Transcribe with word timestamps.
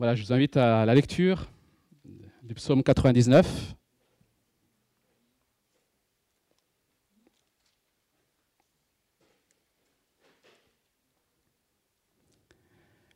Voilà, 0.00 0.14
je 0.14 0.24
vous 0.24 0.32
invite 0.32 0.56
à 0.56 0.86
la 0.86 0.94
lecture 0.94 1.46
du 2.42 2.54
psaume 2.54 2.82
99. 2.82 3.74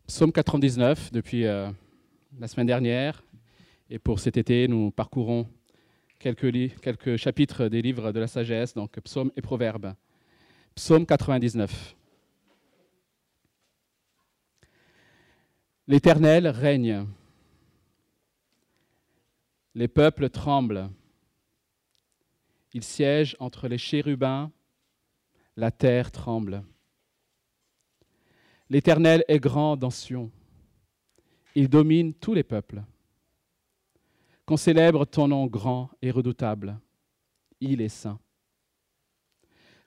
Psaume 0.07 0.31
99 0.31 1.11
depuis 1.11 1.47
euh, 1.47 1.71
la 2.39 2.49
semaine 2.49 2.67
dernière. 2.67 3.25
Et 3.89 3.99
pour 3.99 4.21
cet 4.21 4.37
été, 4.37 4.69
nous 4.69 4.91
parcourons 4.91 5.49
quelques, 6.19 6.53
quelques 6.83 7.17
chapitres 7.17 7.69
des 7.69 7.81
livres 7.81 8.13
de 8.13 8.21
la 8.21 8.27
sagesse, 8.27 8.75
donc 8.75 9.01
psaume 9.01 9.33
et 9.39 9.41
proverbe. 9.41 9.95
Psaume 10.75 11.07
99. 11.07 11.97
L'Éternel 15.87 16.49
règne. 16.49 17.07
Les 19.75 19.87
peuples 19.87 20.31
tremblent. 20.31 20.89
Il 22.73 22.83
siège 22.83 23.37
entre 23.39 23.69
les 23.69 23.77
chérubins. 23.77 24.51
La 25.57 25.71
terre 25.71 26.11
tremble. 26.11 26.65
L'Éternel 28.71 29.25
est 29.29 29.39
grand 29.39 29.77
dans 29.77 29.91
Sion. 29.91 30.31
Il 31.55 31.69
domine 31.69 32.15
tous 32.15 32.33
les 32.33 32.45
peuples. 32.45 32.83
Qu'on 34.47 34.57
célèbre 34.57 35.05
ton 35.05 35.29
nom 35.29 35.47
grand 35.47 35.91
et 36.01 36.11
redoutable. 36.11 36.81
Il 37.61 37.83
est 37.83 37.91
saint. 37.91 38.19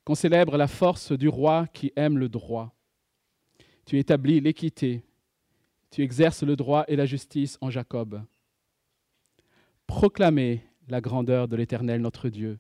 Qu'on 0.05 0.15
célèbre 0.15 0.57
la 0.57 0.67
force 0.67 1.11
du 1.11 1.27
roi 1.27 1.65
qui 1.73 1.91
aime 1.95 2.19
le 2.19 2.29
droit. 2.29 2.75
Tu 3.83 3.97
établis 3.97 4.39
l'équité 4.39 5.06
tu 5.97 6.03
exerces 6.03 6.43
le 6.43 6.55
droit 6.55 6.85
et 6.87 6.95
la 6.95 7.07
justice 7.07 7.57
en 7.59 7.71
Jacob. 7.71 8.23
Proclamez 9.87 10.61
la 10.87 11.01
grandeur 11.01 11.47
de 11.47 11.55
l'Éternel 11.55 12.01
notre 12.01 12.29
Dieu 12.29 12.59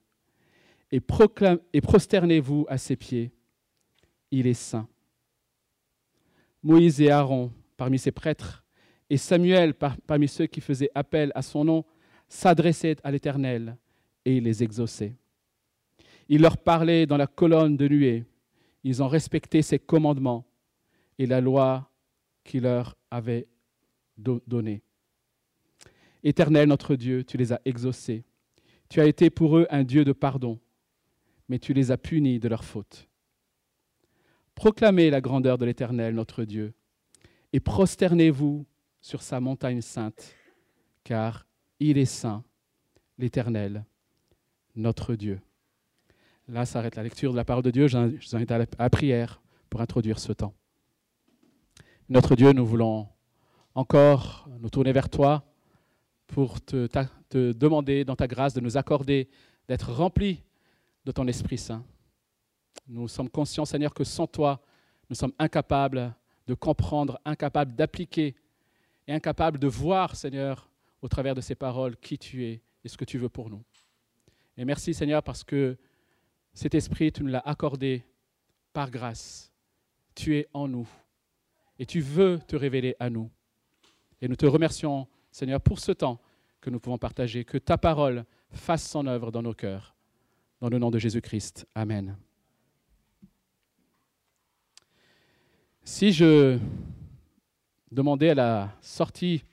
et, 0.91 0.99
et 1.71 1.81
prosternez-vous 1.81 2.65
à 2.67 2.79
ses 2.79 2.95
pieds. 2.95 3.31
Il 4.31 4.47
est 4.47 4.55
saint. 4.55 4.87
Moïse 6.63 6.99
et 6.99 7.11
Aaron, 7.11 7.51
parmi 7.77 7.99
ses 7.99 8.11
prêtres, 8.11 8.65
et 9.07 9.17
Samuel, 9.17 9.75
parmi 9.75 10.27
ceux 10.27 10.47
qui 10.47 10.59
faisaient 10.59 10.89
appel 10.95 11.31
à 11.35 11.43
son 11.43 11.63
nom, 11.63 11.85
s'adressaient 12.27 12.97
à 13.03 13.11
l'Éternel 13.11 13.77
et 14.25 14.37
il 14.37 14.45
les 14.45 14.63
exauçait. 14.63 15.13
Il 16.27 16.41
leur 16.41 16.57
parlait 16.57 17.05
dans 17.05 17.17
la 17.17 17.27
colonne 17.27 17.77
de 17.77 17.87
nuée. 17.87 18.25
Ils 18.83 19.03
ont 19.03 19.07
respecté 19.07 19.61
ses 19.61 19.77
commandements 19.77 20.43
et 21.19 21.27
la 21.27 21.39
loi 21.39 21.87
qui 22.43 22.59
leur 22.59 22.96
avait 23.11 23.47
donné. 24.17 24.81
Éternel 26.23 26.67
notre 26.67 26.95
Dieu, 26.95 27.23
tu 27.23 27.37
les 27.37 27.53
as 27.53 27.61
exaucés. 27.65 28.23
Tu 28.89 29.01
as 29.01 29.05
été 29.05 29.29
pour 29.29 29.57
eux 29.57 29.67
un 29.69 29.83
Dieu 29.83 30.03
de 30.05 30.13
pardon, 30.13 30.59
mais 31.49 31.59
tu 31.59 31.73
les 31.73 31.91
as 31.91 31.97
punis 31.97 32.39
de 32.39 32.47
leurs 32.47 32.63
fautes. 32.63 33.07
Proclamez 34.55 35.09
la 35.09 35.21
grandeur 35.21 35.57
de 35.57 35.65
l'Éternel 35.65 36.15
notre 36.15 36.43
Dieu 36.43 36.73
et 37.53 37.59
prosternez-vous 37.59 38.65
sur 39.01 39.21
sa 39.21 39.39
montagne 39.39 39.81
sainte, 39.81 40.35
car 41.03 41.45
il 41.79 41.97
est 41.97 42.05
saint, 42.05 42.43
l'Éternel, 43.17 43.85
notre 44.75 45.15
Dieu. 45.15 45.39
Là 46.47 46.65
s'arrête 46.65 46.95
la 46.95 47.03
lecture 47.03 47.31
de 47.31 47.37
la 47.37 47.45
parole 47.45 47.63
de 47.63 47.71
Dieu. 47.71 47.87
Je 47.87 47.97
vous 47.97 48.35
invite 48.35 48.51
à 48.51 48.57
la 48.57 48.89
prière 48.89 49.41
pour 49.69 49.81
introduire 49.81 50.19
ce 50.19 50.33
temps. 50.33 50.53
Notre 52.09 52.37
Dieu, 52.37 52.53
nous 52.53 52.65
voulons 52.65 53.05
encore 53.75 54.47
nous 54.61 54.69
tourner 54.69 54.93
vers 54.93 55.09
toi 55.09 55.43
pour 56.25 56.61
te, 56.61 56.87
demander 57.51 58.05
dans 58.05 58.15
ta 58.15 58.27
grâce 58.27 58.53
de 58.53 58.61
nous 58.61 58.77
accorder 58.77 59.27
d'être 59.67 59.91
remplis 59.91 60.41
de 61.03 61.11
ton 61.11 61.27
Esprit 61.27 61.57
Saint. 61.57 61.83
Nous 62.87 63.09
sommes 63.09 63.29
conscients, 63.29 63.65
Seigneur, 63.65 63.93
que 63.93 64.05
sans 64.05 64.25
toi, 64.25 64.61
nous 65.09 65.17
sommes 65.17 65.33
incapables 65.37 66.15
de 66.47 66.53
comprendre, 66.53 67.19
incapables 67.25 67.75
d'appliquer 67.75 68.35
et 69.05 69.11
incapables 69.11 69.59
de 69.59 69.67
voir, 69.67 70.15
Seigneur, 70.15 70.69
au 71.01 71.09
travers 71.09 71.35
de 71.35 71.41
ces 71.41 71.55
paroles, 71.55 71.97
qui 71.97 72.17
tu 72.17 72.45
es 72.45 72.61
et 72.85 72.87
ce 72.87 72.95
que 72.95 73.03
tu 73.03 73.17
veux 73.17 73.27
pour 73.27 73.49
nous. 73.49 73.65
Et 74.55 74.63
merci, 74.63 74.93
Seigneur, 74.93 75.23
parce 75.23 75.43
que 75.43 75.77
cet 76.53 76.73
Esprit, 76.73 77.11
tu 77.11 77.23
nous 77.23 77.29
l'as 77.29 77.39
accordé 77.45 78.05
par 78.71 78.91
grâce. 78.91 79.51
Tu 80.15 80.37
es 80.37 80.47
en 80.53 80.69
nous 80.69 80.87
et 81.79 81.85
tu 81.85 82.01
veux 82.01 82.39
te 82.47 82.55
révéler 82.55 82.95
à 82.99 83.09
nous. 83.09 83.29
Et 84.21 84.27
nous 84.27 84.35
te 84.35 84.45
remercions, 84.45 85.07
Seigneur, 85.31 85.61
pour 85.61 85.79
ce 85.79 85.91
temps 85.91 86.19
que 86.59 86.69
nous 86.69 86.79
pouvons 86.79 86.97
partager, 86.97 87.45
que 87.45 87.57
ta 87.57 87.77
parole 87.77 88.25
fasse 88.51 88.89
son 88.89 89.05
œuvre 89.07 89.31
dans 89.31 89.41
nos 89.41 89.53
cœurs. 89.53 89.95
Dans 90.59 90.69
le 90.69 90.79
nom 90.79 90.89
de 90.89 90.97
Jésus-Christ. 90.97 91.67
Amen. 91.75 92.17
Si 95.83 96.11
je 96.11 96.57
demandais 97.91 98.31
à 98.31 98.35
la 98.35 98.77
sortie 98.81 99.43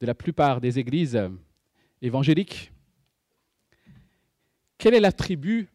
de 0.00 0.06
la 0.06 0.14
plupart 0.14 0.60
des 0.60 0.78
églises 0.78 1.20
évangéliques, 2.00 2.72
quel 4.78 4.94
est 4.94 5.00
l'attribut 5.00 5.68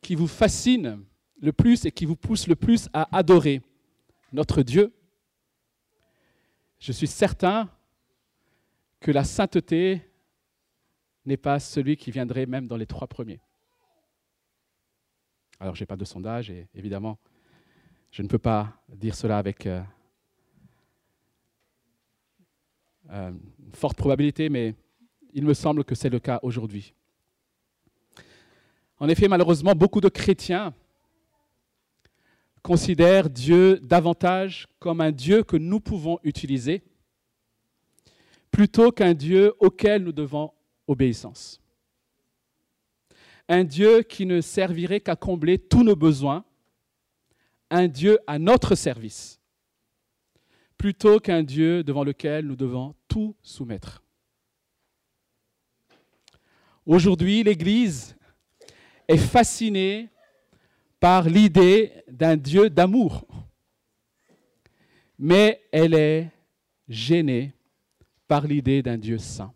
qui 0.00 0.14
vous 0.14 0.26
fascine 0.26 1.04
le 1.40 1.52
plus 1.52 1.84
et 1.84 1.92
qui 1.92 2.04
vous 2.04 2.16
pousse 2.16 2.48
le 2.48 2.56
plus 2.56 2.88
à 2.92 3.16
adorer? 3.16 3.62
Notre 4.32 4.62
Dieu, 4.62 4.94
je 6.78 6.92
suis 6.92 7.06
certain 7.06 7.70
que 9.00 9.10
la 9.10 9.24
sainteté 9.24 10.02
n'est 11.24 11.36
pas 11.36 11.60
celui 11.60 11.96
qui 11.96 12.10
viendrait 12.10 12.46
même 12.46 12.66
dans 12.66 12.76
les 12.76 12.86
trois 12.86 13.06
premiers. 13.06 13.40
Alors, 15.60 15.74
je 15.76 15.82
n'ai 15.82 15.86
pas 15.86 15.96
de 15.96 16.04
sondage 16.04 16.50
et 16.50 16.68
évidemment, 16.74 17.18
je 18.10 18.22
ne 18.22 18.28
peux 18.28 18.38
pas 18.38 18.82
dire 18.88 19.14
cela 19.14 19.38
avec 19.38 19.66
euh, 19.66 19.82
euh, 23.10 23.32
forte 23.72 23.96
probabilité, 23.96 24.48
mais 24.48 24.74
il 25.32 25.44
me 25.44 25.54
semble 25.54 25.84
que 25.84 25.94
c'est 25.94 26.10
le 26.10 26.18
cas 26.18 26.40
aujourd'hui. 26.42 26.94
En 28.98 29.08
effet, 29.08 29.28
malheureusement, 29.28 29.74
beaucoup 29.74 30.00
de 30.00 30.08
chrétiens 30.08 30.74
considère 32.62 33.28
Dieu 33.28 33.78
davantage 33.80 34.68
comme 34.78 35.00
un 35.00 35.12
Dieu 35.12 35.42
que 35.42 35.56
nous 35.56 35.80
pouvons 35.80 36.18
utiliser 36.22 36.82
plutôt 38.50 38.92
qu'un 38.92 39.14
Dieu 39.14 39.54
auquel 39.58 40.04
nous 40.04 40.12
devons 40.12 40.52
obéissance. 40.86 41.60
Un 43.48 43.64
Dieu 43.64 44.02
qui 44.02 44.26
ne 44.26 44.40
servirait 44.40 45.00
qu'à 45.00 45.16
combler 45.16 45.58
tous 45.58 45.82
nos 45.82 45.96
besoins, 45.96 46.44
un 47.70 47.88
Dieu 47.88 48.18
à 48.26 48.38
notre 48.38 48.74
service, 48.74 49.40
plutôt 50.76 51.18
qu'un 51.18 51.42
Dieu 51.42 51.82
devant 51.82 52.04
lequel 52.04 52.46
nous 52.46 52.56
devons 52.56 52.94
tout 53.08 53.34
soumettre. 53.42 54.02
Aujourd'hui, 56.84 57.42
l'Église 57.42 58.16
est 59.08 59.16
fascinée 59.16 60.11
par 61.02 61.28
l'idée 61.28 62.04
d'un 62.06 62.36
Dieu 62.36 62.70
d'amour. 62.70 63.26
Mais 65.18 65.60
elle 65.72 65.94
est 65.94 66.30
gênée 66.88 67.56
par 68.28 68.46
l'idée 68.46 68.84
d'un 68.84 68.98
Dieu 68.98 69.18
saint. 69.18 69.52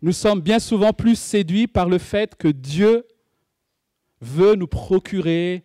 Nous 0.00 0.12
sommes 0.12 0.40
bien 0.40 0.60
souvent 0.60 0.92
plus 0.92 1.18
séduits 1.18 1.66
par 1.66 1.88
le 1.88 1.98
fait 1.98 2.36
que 2.36 2.46
Dieu 2.46 3.04
veut 4.20 4.54
nous 4.54 4.68
procurer 4.68 5.64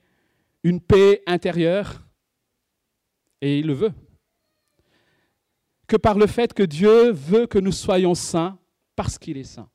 une 0.63 0.81
paix 0.81 1.22
intérieure, 1.28 2.07
et 3.39 3.60
il 3.60 3.68
le 3.68 3.74
veut, 3.74 3.94
que 5.86 5.95
par 5.95 6.18
le 6.18 6.25
fait 6.25 6.56
que 6.56 6.63
Dieu 6.63 7.12
veut 7.12 7.45
que 7.45 7.60
nous 7.60 7.71
soyons 7.71 8.16
saints 8.16 8.57
parce 8.95 9.19
qu'il 9.19 9.38
est 9.38 9.44
saint. 9.44 9.69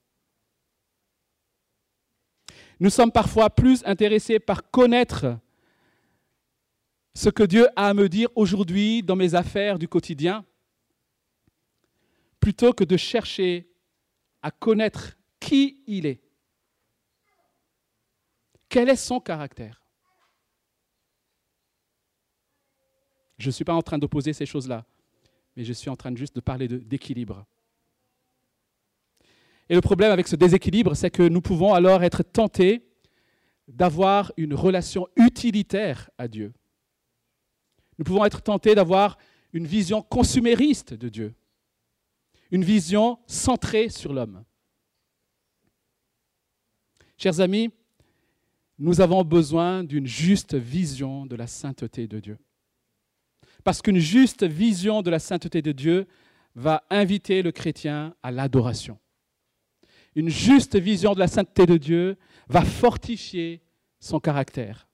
Nous 2.78 2.90
sommes 2.90 3.12
parfois 3.12 3.48
plus 3.48 3.82
intéressés 3.86 4.38
par 4.38 4.70
connaître 4.70 5.38
ce 7.14 7.30
que 7.30 7.42
Dieu 7.42 7.66
a 7.76 7.88
à 7.88 7.94
me 7.94 8.08
dire 8.08 8.28
aujourd'hui 8.34 9.02
dans 9.02 9.16
mes 9.16 9.34
affaires 9.34 9.78
du 9.78 9.88
quotidien, 9.88 10.44
plutôt 12.38 12.74
que 12.74 12.84
de 12.84 12.96
chercher 12.96 13.66
à 14.42 14.50
connaître 14.50 15.16
qui 15.40 15.82
il 15.86 16.04
est. 16.04 16.20
Quel 18.68 18.90
est 18.90 18.96
son 18.96 19.20
caractère? 19.20 19.82
Je 23.38 23.46
ne 23.46 23.52
suis 23.52 23.64
pas 23.64 23.74
en 23.74 23.82
train 23.82 23.98
d'opposer 23.98 24.32
ces 24.32 24.46
choses-là, 24.46 24.84
mais 25.56 25.64
je 25.64 25.72
suis 25.72 25.88
en 25.88 25.96
train 25.96 26.14
juste 26.14 26.36
de 26.36 26.40
parler 26.40 26.68
d'équilibre. 26.68 27.46
Et 29.68 29.74
le 29.74 29.80
problème 29.80 30.12
avec 30.12 30.28
ce 30.28 30.36
déséquilibre, 30.36 30.94
c'est 30.94 31.10
que 31.10 31.22
nous 31.22 31.40
pouvons 31.40 31.74
alors 31.74 32.04
être 32.04 32.22
tentés 32.22 32.86
d'avoir 33.68 34.32
une 34.36 34.54
relation 34.54 35.08
utilitaire 35.16 36.10
à 36.18 36.28
Dieu, 36.28 36.52
Nous 37.98 38.04
pouvons 38.04 38.24
être 38.24 38.42
tentés 38.42 38.74
d'avoir 38.74 39.16
une 39.52 39.66
vision 39.66 40.02
consumériste 40.02 40.92
de 40.92 41.08
Dieu, 41.08 41.34
une 42.50 42.62
vision 42.62 43.18
centrée 43.26 43.88
sur 43.88 44.12
l'homme. 44.12 44.44
Chers 47.16 47.40
amis, 47.40 47.70
nous 48.78 49.00
avons 49.00 49.24
besoin 49.24 49.82
d'une 49.82 50.06
juste 50.06 50.54
vision 50.54 51.24
de 51.24 51.34
la 51.34 51.46
sainteté 51.46 52.06
de 52.06 52.20
Dieu. 52.20 52.38
Parce 53.64 53.80
qu'une 53.80 53.98
juste 53.98 54.44
vision 54.44 55.00
de 55.00 55.10
la 55.10 55.18
sainteté 55.18 55.62
de 55.62 55.72
Dieu 55.72 56.06
va 56.54 56.84
inviter 56.90 57.42
le 57.42 57.50
chrétien 57.50 58.14
à 58.22 58.30
l'adoration. 58.30 58.98
Une 60.16 60.30
juste 60.30 60.76
vision 60.76 61.12
de 61.12 61.18
la 61.18 61.28
sainteté 61.28 61.66
de 61.66 61.76
Dieu 61.76 62.16
va 62.48 62.62
fortifier 62.62 63.60
son 64.00 64.18
caractère, 64.18 64.88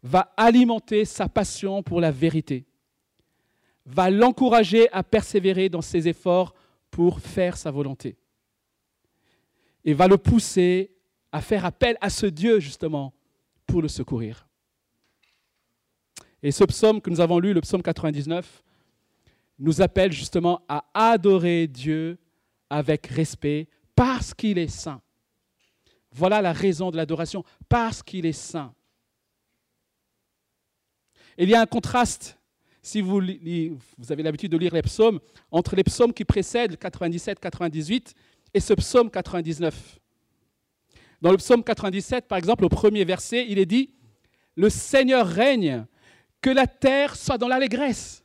va 0.00 0.32
alimenter 0.36 1.04
sa 1.04 1.28
passion 1.28 1.82
pour 1.82 2.00
la 2.00 2.12
vérité, 2.12 2.64
va 3.84 4.10
l'encourager 4.10 4.90
à 4.92 5.02
persévérer 5.02 5.68
dans 5.68 5.82
ses 5.82 6.06
efforts 6.06 6.54
pour 6.92 7.18
faire 7.18 7.56
sa 7.56 7.72
volonté, 7.72 8.16
et 9.84 9.92
va 9.92 10.06
le 10.06 10.18
pousser 10.18 10.92
à 11.32 11.40
faire 11.40 11.64
appel 11.64 11.98
à 12.00 12.08
ce 12.08 12.26
Dieu 12.26 12.60
justement 12.60 13.12
pour 13.66 13.82
le 13.82 13.88
secourir. 13.88 14.46
Et 16.44 16.52
ce 16.52 16.62
psaume 16.62 17.00
que 17.00 17.10
nous 17.10 17.20
avons 17.20 17.40
lu, 17.40 17.52
le 17.52 17.60
psaume 17.60 17.82
99, 17.82 18.62
nous 19.58 19.80
appelle 19.80 20.12
justement 20.12 20.62
à 20.68 20.84
adorer 20.94 21.66
Dieu 21.66 22.18
avec 22.70 23.08
respect 23.08 23.66
parce 23.94 24.34
qu'il 24.34 24.58
est 24.58 24.68
saint. 24.68 25.00
Voilà 26.12 26.40
la 26.40 26.52
raison 26.52 26.90
de 26.90 26.96
l'adoration, 26.96 27.44
parce 27.68 28.02
qu'il 28.02 28.26
est 28.26 28.32
saint. 28.32 28.72
Il 31.36 31.48
y 31.48 31.54
a 31.54 31.60
un 31.60 31.66
contraste, 31.66 32.38
si 32.80 33.00
vous, 33.00 33.20
avez 34.10 34.22
l'habitude 34.22 34.52
de 34.52 34.56
lire 34.56 34.74
les 34.74 34.82
psaumes, 34.82 35.18
entre 35.50 35.74
les 35.74 35.82
psaumes 35.82 36.12
qui 36.12 36.24
précèdent 36.24 36.76
97-98 36.76 38.12
et 38.52 38.60
ce 38.60 38.74
psaume 38.74 39.10
99. 39.10 39.98
Dans 41.20 41.30
le 41.30 41.36
psaume 41.38 41.64
97, 41.64 42.28
par 42.28 42.38
exemple, 42.38 42.64
au 42.64 42.68
premier 42.68 43.04
verset, 43.04 43.46
il 43.48 43.58
est 43.58 43.66
dit, 43.66 43.90
Le 44.54 44.70
Seigneur 44.70 45.26
règne, 45.26 45.86
que 46.40 46.50
la 46.50 46.66
terre 46.66 47.16
soit 47.16 47.38
dans 47.38 47.48
l'allégresse. 47.48 48.22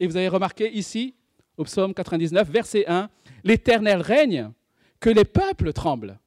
Et 0.00 0.06
vous 0.06 0.16
avez 0.16 0.28
remarqué 0.28 0.70
ici, 0.76 1.14
au 1.56 1.64
psaume 1.64 1.94
99, 1.94 2.50
verset 2.50 2.84
1, 2.86 3.08
L'Éternel 3.46 4.02
règne, 4.02 4.50
que 4.98 5.08
les 5.08 5.24
peuples 5.24 5.72
tremblent. 5.72 6.18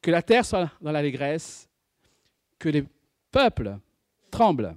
Que 0.00 0.10
la 0.10 0.22
terre 0.22 0.46
soit 0.46 0.70
dans 0.80 0.92
l'allégresse, 0.92 1.68
que 2.58 2.70
les 2.70 2.82
peuples 3.30 3.78
tremblent. 4.30 4.74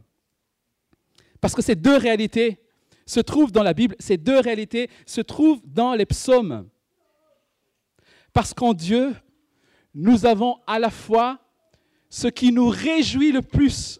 Parce 1.39 1.55
que 1.55 1.61
ces 1.61 1.75
deux 1.75 1.95
réalités 1.95 2.59
se 3.05 3.21
trouvent 3.21 3.53
dans 3.53 3.63
la 3.63 3.73
Bible, 3.73 3.95
ces 3.97 4.17
deux 4.17 4.41
réalités 4.41 4.89
se 5.05 5.21
trouvent 5.21 5.61
dans 5.63 5.93
les 5.93 6.05
psaumes. 6.05 6.67
Parce 8.33 8.53
qu'en 8.53 8.73
Dieu, 8.73 9.15
nous 9.93 10.25
avons 10.25 10.59
à 10.67 10.77
la 10.77 10.89
fois 10.89 11.39
ce 12.09 12.27
qui 12.27 12.51
nous 12.51 12.67
réjouit 12.67 13.31
le 13.31 13.41
plus, 13.41 13.97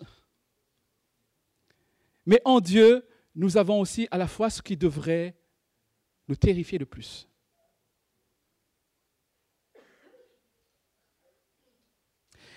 mais 2.25 2.41
en 2.43 2.59
Dieu, 2.59 3.07
nous 3.33 3.55
avons 3.55 3.79
aussi 3.79 4.09
à 4.11 4.17
la 4.17 4.27
fois 4.27 4.49
ce 4.49 4.61
qui 4.61 4.75
devrait 4.75 5.37
nous 6.27 6.35
terrifier 6.35 6.77
le 6.77 6.85
plus. 6.85 7.27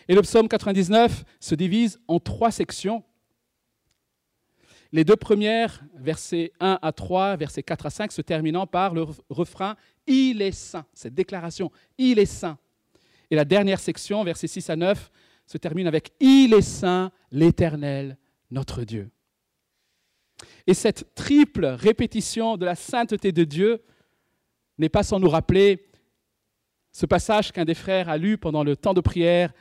Et 0.09 0.15
le 0.15 0.23
psaume 0.23 0.49
99 0.49 1.25
se 1.39 1.55
divise 1.55 2.01
en 2.09 2.19
trois 2.19 2.51
sections. 2.51 3.05
Les 4.91 5.05
deux 5.05 5.17
premières, 5.17 5.85
versets 5.95 6.53
1 6.61 6.79
à 6.81 6.93
3, 6.93 7.37
versets 7.37 7.63
4 7.63 7.87
à 7.87 7.91
5, 7.91 8.13
se 8.13 8.23
terminant 8.23 8.67
par 8.67 8.95
le 8.95 9.05
refrain 9.29 9.77
Il 10.07 10.41
est 10.41 10.53
saint, 10.53 10.87
cette 10.95 11.15
déclaration, 11.15 11.71
Il 11.99 12.19
est 12.19 12.25
saint. 12.25 12.57
Et 13.31 13.37
la 13.37 13.45
dernière 13.45 13.81
section, 13.81 14.25
versets 14.25 14.47
6 14.47 14.71
à 14.71 14.77
9, 14.77 15.11
se 15.47 15.59
termine 15.59 15.87
avec 15.87 16.13
Il 16.21 16.55
est 16.55 16.63
saint, 16.63 17.13
l'Éternel, 17.31 18.17
notre 18.51 18.85
Dieu. 18.85 19.11
Et 20.67 20.75
cette 20.75 21.15
triple 21.15 21.67
répétition 21.67 22.57
de 22.57 22.65
la 22.65 22.75
sainteté 22.75 23.33
de 23.33 23.45
Dieu 23.45 23.83
n'est 24.79 24.89
pas 24.89 25.03
sans 25.03 25.19
nous 25.19 25.29
rappeler 25.29 25.91
ce 26.93 27.07
passage 27.07 27.53
qu'un 27.53 27.65
des 27.65 27.75
frères 27.75 28.09
a 28.09 28.19
lu 28.19 28.39
pendant 28.39 28.65
le 28.65 28.77
temps 28.77 28.95
de 28.95 29.01
prière 29.01 29.53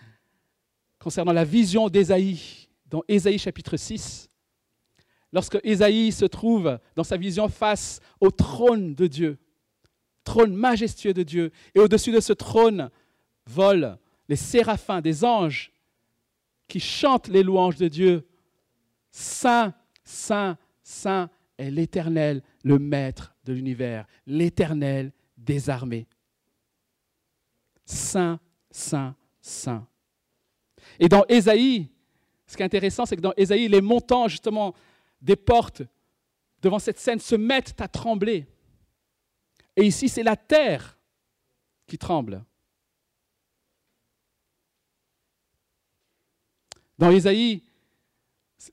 concernant 0.99 1.33
la 1.33 1.43
vision 1.43 1.89
d'Ésaïe, 1.89 2.69
dans 2.87 3.03
Ésaïe 3.07 3.39
chapitre 3.39 3.77
6 3.77 4.27
lorsque 5.33 5.59
Ésaïe 5.63 6.11
se 6.11 6.25
trouve 6.25 6.79
dans 6.95 7.03
sa 7.03 7.17
vision 7.17 7.49
face 7.49 7.99
au 8.19 8.31
trône 8.31 8.95
de 8.95 9.07
Dieu, 9.07 9.37
trône 10.23 10.55
majestueux 10.55 11.13
de 11.13 11.23
Dieu, 11.23 11.51
et 11.75 11.79
au-dessus 11.79 12.11
de 12.11 12.19
ce 12.19 12.33
trône 12.33 12.89
volent 13.45 13.97
les 14.29 14.35
séraphins, 14.35 15.01
des 15.01 15.23
anges, 15.23 15.71
qui 16.67 16.79
chantent 16.79 17.29
les 17.29 17.43
louanges 17.43 17.77
de 17.77 17.87
Dieu. 17.87 18.27
Saint, 19.11 19.73
Saint, 20.03 20.57
Saint 20.87 21.29
est 21.57 21.69
l'Éternel, 21.69 22.41
le 22.63 22.79
Maître 22.79 23.35
de 23.43 23.51
l'univers, 23.51 24.07
l'Éternel 24.25 25.11
des 25.35 25.69
armées. 25.69 26.07
Saint, 27.83 28.39
Saint, 28.71 29.13
Saint. 29.41 29.85
Et 30.97 31.09
dans 31.09 31.25
Ésaïe, 31.27 31.91
ce 32.45 32.55
qui 32.55 32.63
est 32.63 32.65
intéressant, 32.65 33.05
c'est 33.05 33.17
que 33.17 33.21
dans 33.21 33.33
Ésaïe, 33.35 33.67
les 33.67 33.81
montants 33.81 34.29
justement 34.29 34.73
des 35.21 35.35
portes 35.35 35.81
devant 36.61 36.79
cette 36.79 36.99
scène 36.99 37.19
se 37.19 37.35
mettent 37.35 37.81
à 37.81 37.89
trembler. 37.89 38.47
Et 39.75 39.83
ici, 39.83 40.07
c'est 40.07 40.23
la 40.23 40.37
terre 40.37 40.97
qui 41.85 41.97
tremble. 41.97 42.45
Dans 46.97 47.11
Isaïe, 47.11 47.61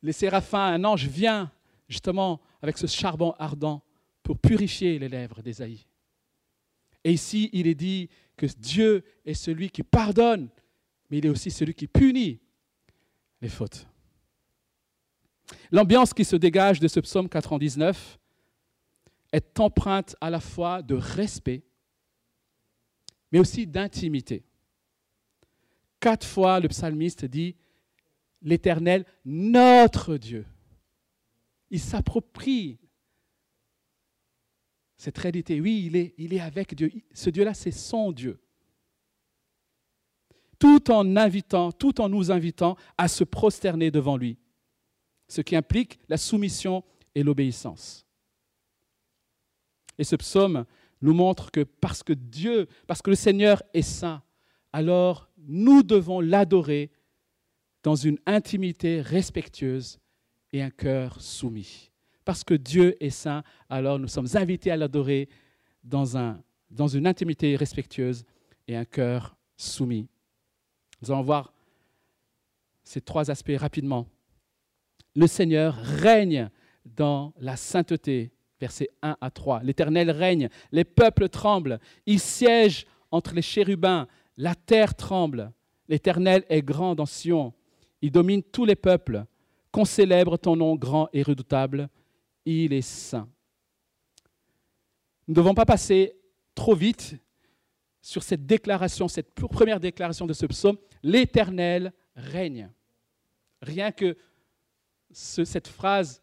les 0.00 0.12
séraphins, 0.12 0.74
un 0.74 0.84
ange 0.84 1.08
vient 1.08 1.50
justement 1.88 2.40
avec 2.62 2.78
ce 2.78 2.86
charbon 2.86 3.34
ardent 3.38 3.82
pour 4.22 4.38
purifier 4.38 4.98
les 4.98 5.08
lèvres 5.08 5.42
d'Ésaïe. 5.42 5.86
Et 7.04 7.12
ici, 7.12 7.50
il 7.52 7.66
est 7.66 7.74
dit 7.74 8.08
que 8.36 8.46
Dieu 8.46 9.04
est 9.24 9.34
celui 9.34 9.70
qui 9.70 9.82
pardonne, 9.82 10.48
mais 11.10 11.18
il 11.18 11.26
est 11.26 11.30
aussi 11.30 11.50
celui 11.50 11.74
qui 11.74 11.86
punit 11.86 12.40
les 13.40 13.48
fautes. 13.48 13.86
L'ambiance 15.70 16.14
qui 16.14 16.24
se 16.24 16.36
dégage 16.36 16.80
de 16.80 16.88
ce 16.88 17.00
psaume 17.00 17.28
99 17.28 18.18
est 19.32 19.60
empreinte 19.60 20.16
à 20.20 20.30
la 20.30 20.40
fois 20.40 20.80
de 20.80 20.94
respect, 20.94 21.62
mais 23.30 23.38
aussi 23.38 23.66
d'intimité. 23.66 24.44
Quatre 26.00 26.26
fois, 26.26 26.60
le 26.60 26.68
psalmiste 26.68 27.24
dit 27.24 27.56
L'Éternel, 28.40 29.04
notre 29.24 30.16
Dieu. 30.16 30.46
Il 31.74 31.80
s'approprie 31.80 32.78
cette 34.96 35.18
réalité. 35.18 35.60
Oui, 35.60 36.12
il 36.16 36.32
est, 36.32 36.38
avec 36.38 36.72
Dieu. 36.76 36.88
Ce 37.12 37.30
Dieu-là, 37.30 37.52
c'est 37.52 37.72
son 37.72 38.12
Dieu. 38.12 38.40
Tout 40.60 40.92
en 40.92 41.02
nous 41.02 42.30
invitant 42.30 42.76
à 42.96 43.08
se 43.08 43.24
prosterner 43.24 43.90
devant 43.90 44.16
lui 44.16 44.38
ce 45.26 45.40
qui 45.40 45.56
implique 45.56 45.98
la 46.08 46.16
soumission 46.16 46.84
et 47.12 47.24
l'obéissance. 47.24 48.06
Et 49.98 50.04
ce 50.04 50.14
psaume 50.14 50.66
nous 51.00 51.12
montre 51.12 51.50
que 51.50 51.64
parce 51.64 52.04
que 52.04 52.12
Dieu, 52.12 52.68
parce 52.86 53.02
que 53.02 53.10
le 53.10 53.16
Seigneur 53.16 53.64
est 53.72 53.82
saint, 53.82 54.22
alors 54.72 55.28
nous 55.38 55.82
devons 55.82 56.20
l'adorer 56.20 56.92
dans 57.82 57.96
une 57.96 58.20
intimité 58.26 59.00
respectueuse 59.00 59.98
et 60.54 60.62
un 60.62 60.70
cœur 60.70 61.20
soumis. 61.20 61.90
Parce 62.24 62.42
que 62.42 62.54
Dieu 62.54 62.96
est 63.04 63.10
saint, 63.10 63.42
alors 63.68 63.98
nous 63.98 64.08
sommes 64.08 64.28
invités 64.34 64.70
à 64.70 64.76
l'adorer 64.78 65.28
dans, 65.82 66.16
un, 66.16 66.42
dans 66.70 66.88
une 66.88 67.06
intimité 67.06 67.54
respectueuse 67.56 68.24
et 68.66 68.74
un 68.74 68.86
cœur 68.86 69.36
soumis. 69.58 70.08
Nous 71.02 71.10
allons 71.10 71.22
voir 71.22 71.52
ces 72.82 73.02
trois 73.02 73.30
aspects 73.30 73.52
rapidement 73.58 74.06
le 75.14 75.26
Seigneur 75.26 75.76
règne 75.76 76.50
dans 76.84 77.32
la 77.38 77.56
sainteté. 77.56 78.32
Versets 78.60 78.90
1 79.02 79.16
à 79.20 79.30
3. 79.30 79.62
L'Éternel 79.62 80.10
règne, 80.10 80.48
les 80.72 80.84
peuples 80.84 81.28
tremblent, 81.28 81.80
il 82.06 82.20
siège 82.20 82.86
entre 83.10 83.34
les 83.34 83.42
chérubins, 83.42 84.06
la 84.36 84.54
terre 84.54 84.94
tremble. 84.94 85.52
L'Éternel 85.88 86.44
est 86.48 86.62
grand 86.62 86.94
dans 86.94 87.06
Sion, 87.06 87.52
il 88.00 88.10
domine 88.10 88.42
tous 88.42 88.64
les 88.64 88.76
peuples. 88.76 89.24
Qu'on 89.74 89.84
célèbre 89.84 90.36
ton 90.36 90.54
nom 90.54 90.76
grand 90.76 91.08
et 91.12 91.24
redoutable, 91.24 91.88
il 92.44 92.72
est 92.72 92.80
saint. 92.80 93.28
Nous 95.26 95.32
ne 95.32 95.34
devons 95.34 95.52
pas 95.52 95.66
passer 95.66 96.16
trop 96.54 96.76
vite 96.76 97.16
sur 98.00 98.22
cette 98.22 98.46
déclaration, 98.46 99.08
cette 99.08 99.34
première 99.34 99.80
déclaration 99.80 100.26
de 100.26 100.32
ce 100.32 100.46
psaume. 100.46 100.78
L'Éternel 101.02 101.92
règne 102.14 102.70
Rien 103.62 103.90
que 103.90 104.16
cette 105.10 105.66
phrase 105.66 106.22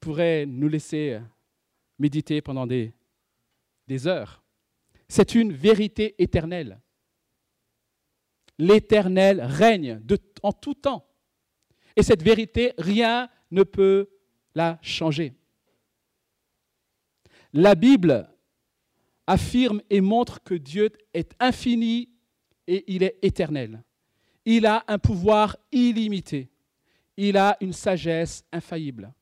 pourrait 0.00 0.44
nous 0.44 0.66
laisser 0.66 1.20
méditer 2.00 2.42
pendant 2.42 2.66
des, 2.66 2.92
heures. 4.08 4.42
C'est 5.08 5.36
une 5.36 5.52
vérité 5.52 6.20
éternelle. 6.20 6.80
L'éternel 8.58 9.40
règne 9.40 10.02
en 10.42 10.50
tout 10.50 10.74
temps. 10.74 11.06
Et 11.96 12.02
cette 12.02 12.22
vérité, 12.22 12.72
rien 12.78 13.28
ne 13.50 13.62
peut 13.62 14.08
la 14.54 14.78
changer. 14.82 15.32
La 17.52 17.74
Bible 17.74 18.28
affirme 19.26 19.80
et 19.90 20.00
montre 20.00 20.42
que 20.42 20.54
Dieu 20.54 20.90
est 21.12 21.34
infini 21.38 22.10
et 22.66 22.84
il 22.88 23.02
est 23.02 23.18
éternel. 23.22 23.82
Il 24.44 24.66
a 24.66 24.84
un 24.88 24.98
pouvoir 24.98 25.56
illimité. 25.72 26.50
Il 27.16 27.36
a 27.36 27.56
une 27.60 27.72
sagesse 27.72 28.44
infaillible. 28.52 29.12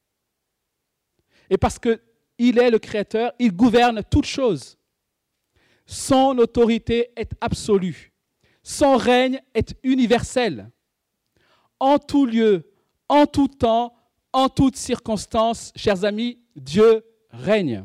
Et 1.51 1.59
parce 1.59 1.79
qu'il 1.79 2.59
est 2.59 2.71
le 2.71 2.79
Créateur, 2.79 3.33
il 3.39 3.53
gouverne 3.53 4.03
toutes 4.11 4.27
choses. 4.27 4.79
Son 5.85 6.39
autorité 6.39 7.11
est 7.17 7.33
absolue. 7.41 8.13
Son 8.63 8.97
règne 8.97 9.41
est 9.55 9.75
universel. 9.83 10.71
En 11.83 11.99
tout 11.99 12.27
lieu, 12.27 12.71
en 13.09 13.27
tout 13.27 13.49
temps, 13.49 13.93
en 14.33 14.49
toutes 14.49 14.77
circonstances, 14.77 15.73
chers 15.75 16.05
amis, 16.05 16.39
Dieu 16.55 17.05
règne. 17.31 17.85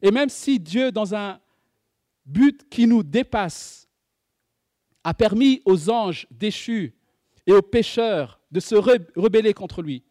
Et 0.00 0.12
même 0.12 0.28
si 0.28 0.60
Dieu, 0.60 0.92
dans 0.92 1.16
un 1.16 1.40
but 2.26 2.68
qui 2.68 2.86
nous 2.86 3.02
dépasse, 3.02 3.88
a 5.02 5.14
permis 5.14 5.62
aux 5.64 5.90
anges 5.90 6.28
déchus 6.30 6.94
et 7.44 7.52
aux 7.52 7.62
pécheurs 7.62 8.40
de 8.52 8.60
se 8.60 8.76
rebeller 8.76 9.52
contre 9.52 9.82
lui, 9.82 10.04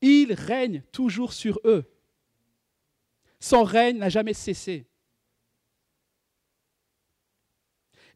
il 0.00 0.32
règne 0.32 0.84
toujours 0.92 1.32
sur 1.32 1.58
eux. 1.64 1.90
Son 3.40 3.64
règne 3.64 3.98
n'a 3.98 4.10
jamais 4.10 4.32
cessé. 4.32 4.86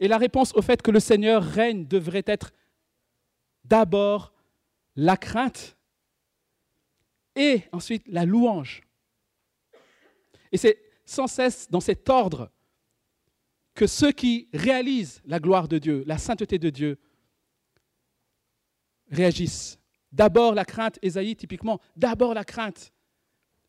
Et 0.01 0.09
la 0.09 0.19
réponse 0.19 0.53
au 0.55 0.63
fait 0.63 0.83
que 0.83 0.91
le 0.91 0.99
Seigneur 0.99 1.43
règne 1.43 1.87
devrait 1.87 2.25
être 2.27 2.53
d'abord 3.65 4.33
la 4.97 5.17
crainte 5.17 5.77
et 7.37 7.63
ensuite 7.73 8.09
la 8.09 8.25
louange. 8.25 8.83
Et 10.53 10.57
c'est 10.57 10.79
sans 11.05 11.27
cesse 11.27 11.71
dans 11.71 11.81
cet 11.81 12.09
ordre 12.09 12.51
que 13.75 13.87
ceux 13.87 14.13
qui 14.13 14.49
réalisent 14.53 15.23
la 15.25 15.39
gloire 15.39 15.69
de 15.69 15.79
Dieu, 15.79 16.03
la 16.07 16.19
sainteté 16.19 16.59
de 16.59 16.71
Dieu, 16.71 16.99
réagissent. 19.11 19.79
D'abord 20.13 20.55
la 20.55 20.65
crainte, 20.65 20.99
Ésaïe 21.03 21.37
typiquement, 21.37 21.81
d'abord 21.95 22.35
la 22.35 22.45
crainte 22.45 22.93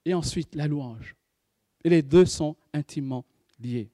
et 0.06 0.14
ensuite 0.14 0.56
la 0.56 0.68
louange. 0.68 1.16
Et 1.84 1.90
les 1.90 2.02
deux 2.02 2.26
sont 2.26 2.56
intimement 2.74 3.26
liés. 3.60 3.92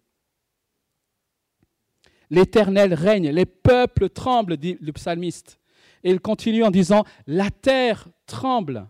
L'Éternel 2.29 2.93
règne, 2.93 3.29
les 3.29 3.45
peuples 3.45 4.09
tremblent, 4.09 4.57
dit 4.57 4.77
le 4.81 4.91
psalmiste. 4.91 5.59
Et 6.03 6.11
il 6.11 6.19
continue 6.19 6.63
en 6.63 6.71
disant, 6.71 7.03
la 7.25 7.49
terre 7.49 8.07
tremble. 8.25 8.87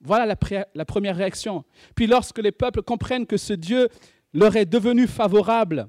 Voilà 0.00 0.26
la, 0.74 0.84
première 0.84 1.16
réaction. 1.16 1.64
Puis 1.94 2.06
lorsque 2.06 2.38
les 2.38 2.52
peuples 2.52 2.82
comprennent 2.82 3.26
que 3.26 3.36
ce 3.36 3.52
Dieu 3.52 3.88
leur 4.32 4.56
est 4.56 4.66
devenu 4.66 5.06
favorable 5.06 5.88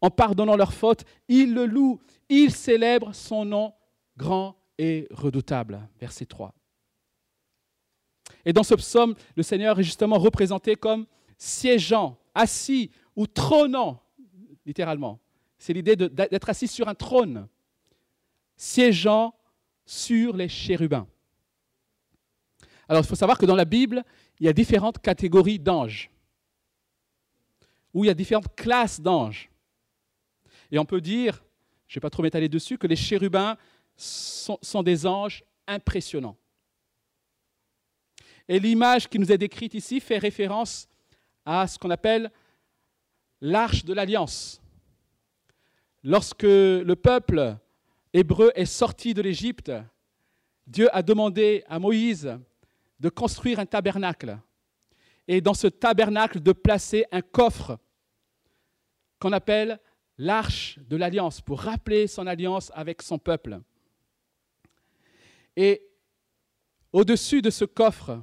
en 0.00 0.10
pardonnant 0.10 0.56
leurs 0.56 0.72
fautes, 0.72 1.04
ils 1.28 1.52
le 1.52 1.66
louent, 1.66 2.00
ils 2.28 2.52
célèbrent 2.52 3.14
son 3.14 3.44
nom 3.44 3.74
grand 4.16 4.56
et 4.78 5.08
redoutable. 5.10 5.80
Verset 6.00 6.26
3. 6.26 6.54
Et 8.44 8.52
dans 8.52 8.62
ce 8.62 8.74
psaume, 8.74 9.14
le 9.36 9.42
Seigneur 9.42 9.78
est 9.80 9.84
justement 9.84 10.18
représenté 10.18 10.76
comme 10.76 11.06
siégeant, 11.36 12.18
assis 12.34 12.90
ou 13.16 13.26
trônant, 13.26 14.02
littéralement. 14.68 15.18
C'est 15.58 15.72
l'idée 15.72 15.96
d'être 15.96 16.48
assis 16.48 16.68
sur 16.68 16.86
un 16.86 16.94
trône, 16.94 17.48
siégeant 18.56 19.34
sur 19.84 20.36
les 20.36 20.48
chérubins. 20.48 21.08
Alors, 22.88 23.02
il 23.02 23.06
faut 23.06 23.16
savoir 23.16 23.38
que 23.38 23.46
dans 23.46 23.56
la 23.56 23.64
Bible, 23.64 24.04
il 24.38 24.46
y 24.46 24.48
a 24.48 24.52
différentes 24.52 25.00
catégories 25.00 25.58
d'anges, 25.58 26.10
ou 27.92 28.04
il 28.04 28.08
y 28.08 28.10
a 28.10 28.14
différentes 28.14 28.54
classes 28.54 29.00
d'anges. 29.00 29.50
Et 30.70 30.78
on 30.78 30.84
peut 30.84 31.00
dire, 31.00 31.42
je 31.88 31.94
ne 31.94 31.96
vais 31.96 32.00
pas 32.02 32.10
trop 32.10 32.22
m'étaler 32.22 32.48
dessus, 32.48 32.78
que 32.78 32.86
les 32.86 32.96
chérubins 32.96 33.56
sont, 33.96 34.58
sont 34.62 34.82
des 34.82 35.06
anges 35.06 35.42
impressionnants. 35.66 36.36
Et 38.46 38.60
l'image 38.60 39.08
qui 39.08 39.18
nous 39.18 39.32
est 39.32 39.38
décrite 39.38 39.74
ici 39.74 39.98
fait 40.00 40.18
référence 40.18 40.88
à 41.44 41.66
ce 41.66 41.78
qu'on 41.78 41.90
appelle 41.90 42.30
l'arche 43.40 43.84
de 43.84 43.92
l'alliance. 43.92 44.60
Lorsque 46.04 46.42
le 46.42 46.94
peuple 46.94 47.56
hébreu 48.12 48.50
est 48.54 48.66
sorti 48.66 49.14
de 49.14 49.22
l'Égypte, 49.22 49.72
Dieu 50.66 50.94
a 50.94 51.02
demandé 51.02 51.64
à 51.66 51.78
Moïse 51.78 52.38
de 53.00 53.08
construire 53.08 53.58
un 53.58 53.66
tabernacle 53.66 54.38
et 55.26 55.40
dans 55.40 55.54
ce 55.54 55.66
tabernacle 55.66 56.40
de 56.40 56.52
placer 56.52 57.04
un 57.12 57.20
coffre 57.20 57.78
qu'on 59.18 59.32
appelle 59.32 59.78
l'arche 60.16 60.78
de 60.88 60.96
l'alliance 60.96 61.40
pour 61.40 61.60
rappeler 61.60 62.06
son 62.06 62.26
alliance 62.26 62.72
avec 62.74 63.02
son 63.02 63.18
peuple. 63.18 63.60
Et 65.56 65.82
au-dessus 66.92 67.42
de 67.42 67.50
ce 67.50 67.64
coffre, 67.64 68.22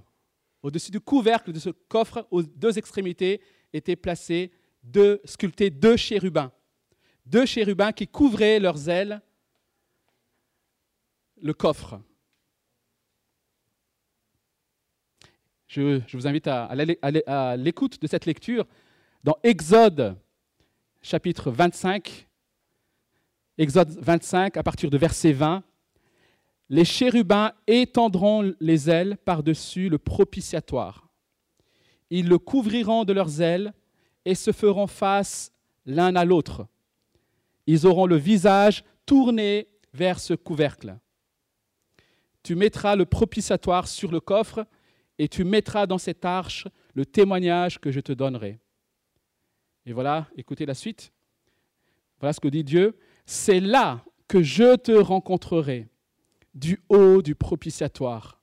au-dessus 0.63 0.91
du 0.91 0.99
couvercle 0.99 1.51
de 1.51 1.59
ce 1.59 1.69
coffre, 1.69 2.27
aux 2.31 2.41
deux 2.41 2.77
extrémités 2.77 3.41
étaient 3.71 3.95
placés 3.95 4.51
deux, 4.85 5.21
sculptés 5.25 5.69
deux 5.69 5.97
chérubins. 5.97 6.51
Deux 7.25 7.45
chérubins 7.45 7.91
qui 7.91 8.07
couvraient 8.07 8.59
leurs 8.59 8.89
ailes 8.89 9.21
le 11.41 11.53
coffre. 11.53 11.99
Je, 15.67 16.01
vous 16.13 16.27
invite 16.27 16.47
à, 16.47 16.65
à 17.27 17.57
l'écoute 17.57 18.01
de 18.01 18.07
cette 18.07 18.25
lecture 18.25 18.65
dans 19.23 19.37
Exode 19.43 20.15
chapitre 21.01 21.51
25. 21.51 22.27
Exode 23.57 23.89
25 23.99 24.57
à 24.57 24.63
partir 24.63 24.89
de 24.89 24.97
verset 24.97 25.33
20. 25.33 25.63
Les 26.69 26.85
chérubins 26.85 27.53
étendront 27.67 28.53
les 28.59 28.89
ailes 28.89 29.17
par-dessus 29.17 29.89
le 29.89 29.97
propitiatoire. 29.97 31.09
Ils 32.09 32.27
le 32.27 32.37
couvriront 32.37 33.03
de 33.03 33.13
leurs 33.13 33.41
ailes 33.41 33.73
et 34.25 34.35
se 34.35 34.51
feront 34.51 34.87
face 34.87 35.51
l'un 35.85 36.15
à 36.15 36.25
l'autre. 36.25 36.67
Ils 37.67 37.85
auront 37.87 38.05
le 38.05 38.17
visage 38.17 38.83
tourné 39.05 39.67
vers 39.93 40.19
ce 40.19 40.33
couvercle. 40.33 40.97
Tu 42.43 42.55
mettras 42.55 42.95
le 42.95 43.05
propitiatoire 43.05 43.87
sur 43.87 44.11
le 44.11 44.19
coffre 44.19 44.67
et 45.17 45.27
tu 45.27 45.43
mettras 45.43 45.87
dans 45.87 45.97
cette 45.97 46.25
arche 46.25 46.67
le 46.93 47.05
témoignage 47.05 47.79
que 47.79 47.91
je 47.91 47.99
te 47.99 48.11
donnerai. 48.11 48.59
Et 49.85 49.93
voilà, 49.93 50.27
écoutez 50.35 50.65
la 50.65 50.73
suite. 50.73 51.11
Voilà 52.19 52.33
ce 52.33 52.39
que 52.39 52.47
dit 52.47 52.63
Dieu. 52.63 52.97
C'est 53.25 53.59
là 53.59 54.03
que 54.27 54.41
je 54.41 54.75
te 54.75 54.91
rencontrerai, 54.91 55.87
du 56.53 56.81
haut 56.89 57.21
du 57.21 57.35
propitiatoire, 57.35 58.41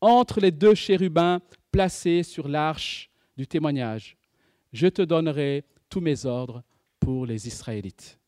entre 0.00 0.40
les 0.40 0.50
deux 0.50 0.74
chérubins 0.74 1.40
placés 1.70 2.22
sur 2.22 2.48
l'arche 2.48 3.10
du 3.36 3.46
témoignage. 3.46 4.16
Je 4.72 4.88
te 4.88 5.02
donnerai 5.02 5.64
tous 5.88 6.00
mes 6.00 6.26
ordres 6.26 6.62
pour 6.98 7.26
les 7.26 7.46
Israélites. 7.46 8.18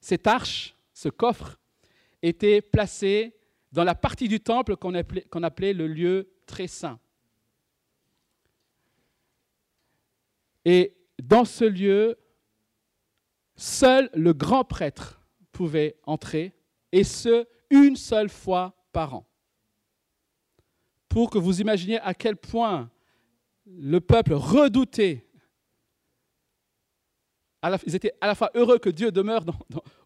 Cette 0.00 0.26
arche, 0.26 0.74
ce 0.92 1.08
coffre, 1.08 1.58
était 2.22 2.62
placé 2.62 3.36
dans 3.72 3.84
la 3.84 3.94
partie 3.94 4.28
du 4.28 4.40
temple 4.40 4.76
qu'on 4.76 4.94
appelait, 4.94 5.72
le 5.72 5.86
lieu 5.86 6.30
très 6.46 6.66
saint. 6.66 6.98
Et 10.64 10.96
dans 11.22 11.44
ce 11.44 11.64
lieu, 11.64 12.18
seul 13.56 14.10
le 14.14 14.32
grand 14.32 14.64
prêtre 14.64 15.20
pouvait 15.52 15.98
entrer, 16.04 16.54
et 16.92 17.04
ce, 17.04 17.46
une 17.70 17.96
seule 17.96 18.28
fois 18.28 18.74
par 18.92 19.14
an. 19.14 19.26
Pour 21.08 21.30
que 21.30 21.38
vous 21.38 21.60
imaginiez 21.60 21.98
à 22.00 22.14
quel 22.14 22.36
point 22.36 22.90
le 23.78 24.00
peuple 24.00 24.34
redoutait, 24.34 25.26
ils 27.86 27.94
étaient 27.94 28.14
à 28.20 28.26
la 28.26 28.34
fois 28.34 28.50
heureux 28.54 28.78
que 28.78 28.90
Dieu 28.90 29.12
demeure 29.12 29.44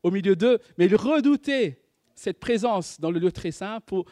au 0.02 0.10
milieu 0.10 0.36
d'eux, 0.36 0.58
mais 0.76 0.86
ils 0.86 0.96
redoutaient 0.96 1.80
cette 2.14 2.40
présence 2.40 3.00
dans 3.00 3.10
le 3.10 3.18
lieu 3.18 3.32
très 3.32 3.50
saint 3.50 3.80
pour, 3.80 4.04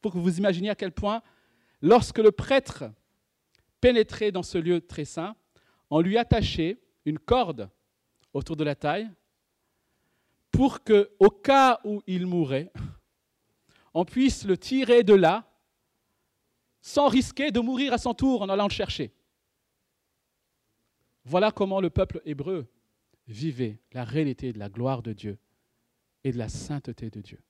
pour 0.00 0.12
que 0.12 0.18
vous 0.18 0.38
imaginiez 0.38 0.70
à 0.70 0.74
quel 0.74 0.92
point, 0.92 1.22
lorsque 1.80 2.18
le 2.18 2.32
prêtre 2.32 2.84
pénétrait 3.80 4.32
dans 4.32 4.42
ce 4.42 4.58
lieu 4.58 4.80
très 4.80 5.04
saint, 5.04 5.34
on 5.90 6.00
lui 6.00 6.18
attachait 6.18 6.78
une 7.04 7.18
corde 7.18 7.68
autour 8.32 8.56
de 8.56 8.64
la 8.64 8.74
taille 8.74 9.10
pour 10.50 10.84
que, 10.84 11.10
au 11.18 11.30
cas 11.30 11.80
où 11.84 12.02
il 12.06 12.26
mourrait, 12.26 12.72
on 13.94 14.04
puisse 14.04 14.44
le 14.44 14.56
tirer 14.56 15.02
de 15.02 15.14
là 15.14 15.51
sans 16.82 17.08
risquer 17.08 17.52
de 17.52 17.60
mourir 17.60 17.92
à 17.92 17.98
son 17.98 18.12
tour 18.12 18.42
en 18.42 18.48
allant 18.48 18.66
le 18.66 18.72
chercher. 18.72 19.14
Voilà 21.24 21.52
comment 21.52 21.80
le 21.80 21.90
peuple 21.90 22.20
hébreu 22.24 22.68
vivait 23.28 23.80
la 23.92 24.04
réalité 24.04 24.52
de 24.52 24.58
la 24.58 24.68
gloire 24.68 25.02
de 25.02 25.12
Dieu 25.12 25.38
et 26.24 26.32
de 26.32 26.38
la 26.38 26.48
sainteté 26.48 27.08
de 27.08 27.20
Dieu. 27.20 27.40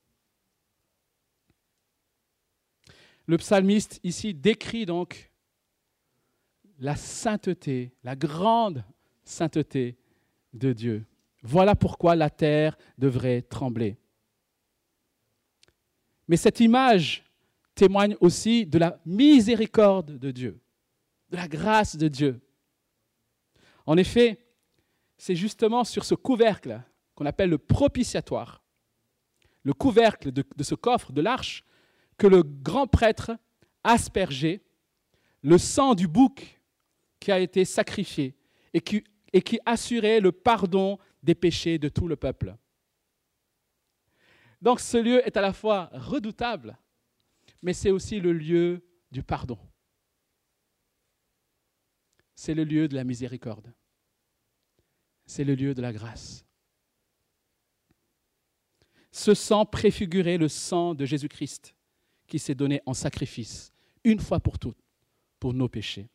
Le 3.26 3.38
psalmiste 3.38 4.00
ici 4.04 4.34
décrit 4.34 4.84
donc 4.84 5.30
la 6.78 6.96
sainteté, 6.96 7.92
la 8.04 8.16
grande 8.16 8.84
sainteté 9.24 9.96
de 10.52 10.72
Dieu. 10.72 11.06
Voilà 11.42 11.74
pourquoi 11.74 12.16
la 12.16 12.28
terre 12.28 12.76
devrait 12.98 13.42
trembler. 13.42 13.96
Mais 16.28 16.36
cette 16.36 16.60
image 16.60 17.24
témoigne 17.74 18.16
aussi 18.20 18.66
de 18.66 18.78
la 18.78 19.00
miséricorde 19.06 20.18
de 20.18 20.30
Dieu, 20.30 20.60
de 21.30 21.36
la 21.36 21.48
grâce 21.48 21.96
de 21.96 22.08
Dieu. 22.08 22.40
En 23.86 23.96
effet, 23.96 24.38
c'est 25.16 25.36
justement 25.36 25.84
sur 25.84 26.04
ce 26.04 26.14
couvercle 26.14 26.82
qu'on 27.14 27.26
appelle 27.26 27.50
le 27.50 27.58
propitiatoire, 27.58 28.62
le 29.62 29.72
couvercle 29.72 30.32
de, 30.32 30.44
ce 30.62 30.74
coffre 30.74 31.12
de 31.12 31.20
l'arche, 31.20 31.64
que 32.18 32.26
le 32.26 32.42
grand 32.42 32.86
prêtre 32.86 33.32
aspergeait 33.84 34.62
le 35.42 35.58
sang 35.58 35.94
du 35.94 36.08
bouc 36.08 36.60
qui 37.20 37.32
a 37.32 37.38
été 37.38 37.64
sacrifié 37.64 38.36
et 38.74 38.80
qui, 38.80 39.60
assurait 39.64 40.20
le 40.20 40.32
pardon 40.32 40.98
des 41.22 41.34
péchés 41.34 41.78
de 41.78 41.88
tout 41.88 42.08
le 42.08 42.16
peuple. 42.16 42.56
Donc 44.60 44.80
ce 44.80 44.96
lieu 44.96 45.26
est 45.26 45.36
à 45.36 45.40
la 45.40 45.52
fois 45.52 45.90
redoutable, 45.92 46.76
mais 47.62 47.72
c'est 47.72 47.90
aussi 47.90 48.20
le 48.20 48.32
lieu 48.32 48.84
du 49.10 49.22
pardon. 49.22 49.58
C'est 52.34 52.54
le 52.54 52.64
lieu 52.64 52.88
de 52.88 52.94
la 52.94 53.04
miséricorde. 53.04 53.72
C'est 55.26 55.44
le 55.44 55.54
lieu 55.54 55.74
de 55.74 55.82
la 55.82 55.92
grâce. 55.92 56.44
Ce 59.12 59.34
sang 59.34 59.64
préfigurait 59.64 60.38
le 60.38 60.48
sang 60.48 60.94
de 60.94 61.04
Jésus-Christ 61.04 61.76
qui 62.26 62.38
s'est 62.38 62.54
donné 62.54 62.80
en 62.86 62.94
sacrifice, 62.94 63.72
une 64.04 64.18
fois 64.18 64.40
pour 64.40 64.58
toutes, 64.58 64.82
pour 65.38 65.52
nos 65.52 65.68
péchés. 65.68 66.08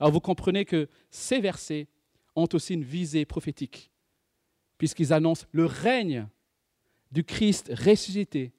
Alors 0.00 0.12
vous 0.12 0.20
comprenez 0.20 0.64
que 0.64 0.88
ces 1.10 1.38
versets 1.38 1.86
ont 2.34 2.48
aussi 2.52 2.74
une 2.74 2.82
visée 2.82 3.24
prophétique, 3.24 3.92
puisqu'ils 4.76 5.12
annoncent 5.12 5.46
le 5.52 5.66
règne 5.66 6.26
du 7.12 7.22
Christ 7.22 7.72
ressuscité, 7.72 8.52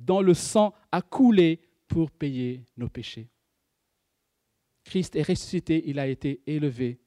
dont 0.00 0.20
le 0.20 0.34
sang 0.34 0.74
a 0.90 1.02
coulé 1.02 1.60
pour 1.86 2.10
payer 2.10 2.64
nos 2.76 2.88
péchés. 2.88 3.28
Christ 4.84 5.14
est 5.14 5.22
ressuscité, 5.22 5.82
il 5.86 5.98
a 5.98 6.06
été 6.06 6.40
élevé 6.46 6.98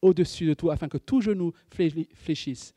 au-dessus 0.00 0.46
de 0.46 0.54
tout, 0.54 0.70
afin 0.70 0.88
que 0.88 0.98
tout 0.98 1.20
genou 1.20 1.52
fléchisse 1.70 2.74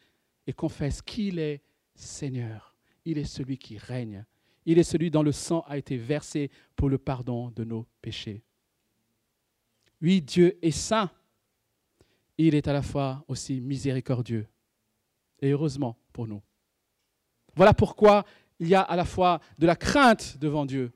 et 0.48 0.54
confesse 0.54 1.02
qu'il 1.02 1.40
est 1.40 1.62
Seigneur. 1.96 2.76
Il 3.04 3.18
est 3.18 3.26
celui 3.26 3.58
qui 3.58 3.78
règne. 3.78 4.26
Il 4.66 4.80
est 4.80 4.84
celui 4.84 5.12
dont 5.12 5.24
le 5.24 5.32
sang 5.32 5.64
a 5.68 5.78
été 5.78 5.98
versé 5.98 6.50
pour 6.76 6.90
le 6.90 6.98
pardon 6.98 7.52
de 7.52 7.64
nos 7.64 7.86
péchés. 8.02 8.44
Oui, 10.02 10.22
Dieu 10.22 10.58
est 10.62 10.72
saint. 10.72 11.12
Il 12.38 12.56
est 12.56 12.68
à 12.68 12.74
la 12.74 12.82
fois 12.82 13.24
aussi 13.28 13.62
miséricordieux. 13.62 14.48
Et 15.40 15.52
heureusement 15.52 15.98
pour 16.14 16.28
nous. 16.28 16.42
Voilà 17.56 17.74
pourquoi 17.74 18.26
il 18.60 18.68
y 18.68 18.76
a 18.76 18.82
à 18.82 18.96
la 18.96 19.06
fois 19.06 19.40
de 19.58 19.66
la 19.66 19.76
crainte 19.76 20.38
devant 20.40 20.66
Dieu, 20.66 20.92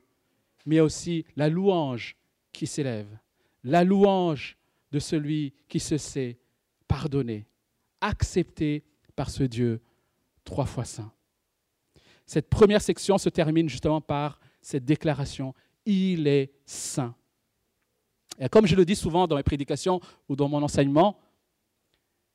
mais 0.66 0.80
aussi 0.80 1.24
la 1.36 1.48
louange 1.48 2.16
qui 2.52 2.66
s'élève. 2.66 3.18
La 3.64 3.84
louange 3.84 4.56
de 4.92 4.98
celui 4.98 5.54
qui 5.68 5.80
se 5.80 5.98
sait 5.98 6.38
pardonné, 6.88 7.46
accepté 8.00 8.84
par 9.14 9.30
ce 9.30 9.44
Dieu 9.44 9.80
trois 10.44 10.66
fois 10.66 10.84
saint. 10.84 11.12
Cette 12.26 12.48
première 12.48 12.82
section 12.82 13.18
se 13.18 13.28
termine 13.28 13.68
justement 13.68 14.00
par 14.00 14.40
cette 14.62 14.84
déclaration, 14.84 15.54
il 15.84 16.26
est 16.26 16.52
saint. 16.64 17.14
Et 18.38 18.48
comme 18.48 18.66
je 18.66 18.76
le 18.76 18.84
dis 18.84 18.96
souvent 18.96 19.26
dans 19.26 19.36
mes 19.36 19.42
prédications 19.42 20.00
ou 20.28 20.36
dans 20.36 20.48
mon 20.48 20.62
enseignement, 20.62 21.18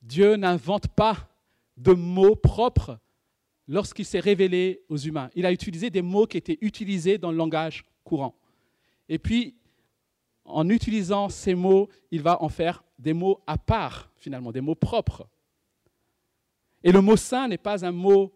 Dieu 0.02 0.36
n'invente 0.36 0.88
pas 0.88 1.28
de 1.76 1.92
mots 1.92 2.36
propres 2.36 2.98
lorsqu'il 3.68 4.04
s'est 4.04 4.20
révélé 4.20 4.82
aux 4.88 4.96
humains. 4.96 5.30
Il 5.34 5.46
a 5.46 5.52
utilisé 5.52 5.90
des 5.90 6.02
mots 6.02 6.26
qui 6.26 6.36
étaient 6.36 6.58
utilisés 6.60 7.18
dans 7.18 7.30
le 7.30 7.36
langage 7.36 7.84
courant. 8.04 8.34
Et 9.08 9.18
puis, 9.18 9.56
en 10.44 10.68
utilisant 10.68 11.28
ces 11.28 11.54
mots, 11.54 11.88
il 12.10 12.22
va 12.22 12.42
en 12.42 12.48
faire 12.48 12.84
des 12.98 13.12
mots 13.12 13.40
à 13.46 13.58
part, 13.58 14.10
finalement, 14.16 14.52
des 14.52 14.60
mots 14.60 14.74
propres. 14.74 15.28
Et 16.82 16.92
le 16.92 17.00
mot 17.00 17.16
saint 17.16 17.48
n'est 17.48 17.58
pas 17.58 17.84
un 17.84 17.92
mot 17.92 18.32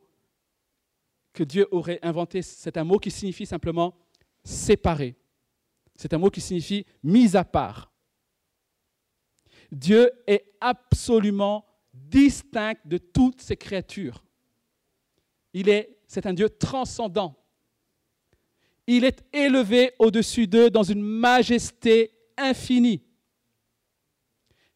que 1.33 1.45
Dieu 1.45 1.69
aurait 1.71 2.01
inventé, 2.03 2.43
c'est 2.43 2.77
un 2.77 2.85
mot 2.85 2.99
qui 2.99 3.11
signifie 3.11 3.47
simplement 3.47 3.95
séparé. 4.43 5.17
C'est 5.95 6.13
un 6.13 6.19
mot 6.19 6.31
qui 6.31 6.41
signifie 6.41 6.85
mis 7.05 7.37
à 7.37 7.45
part. 7.45 7.93
Dieu 9.71 10.11
est 10.27 10.55
absolument 10.61 11.65
distinct 11.93 12.75
de 12.85 12.99
toutes 12.99 13.41
ces 13.41 13.57
créatures. 13.57 14.25
Il 15.53 15.69
est, 15.69 15.99
c'est 16.07 16.27
un 16.27 16.33
Dieu 16.33 16.49
transcendant. 16.49 17.37
Il 18.87 19.05
est 19.05 19.25
élevé 19.33 19.93
au-dessus 19.99 20.47
d'eux 20.47 20.71
dans 20.71 20.83
une 20.83 21.03
majesté 21.03 22.13
infinie. 22.37 23.03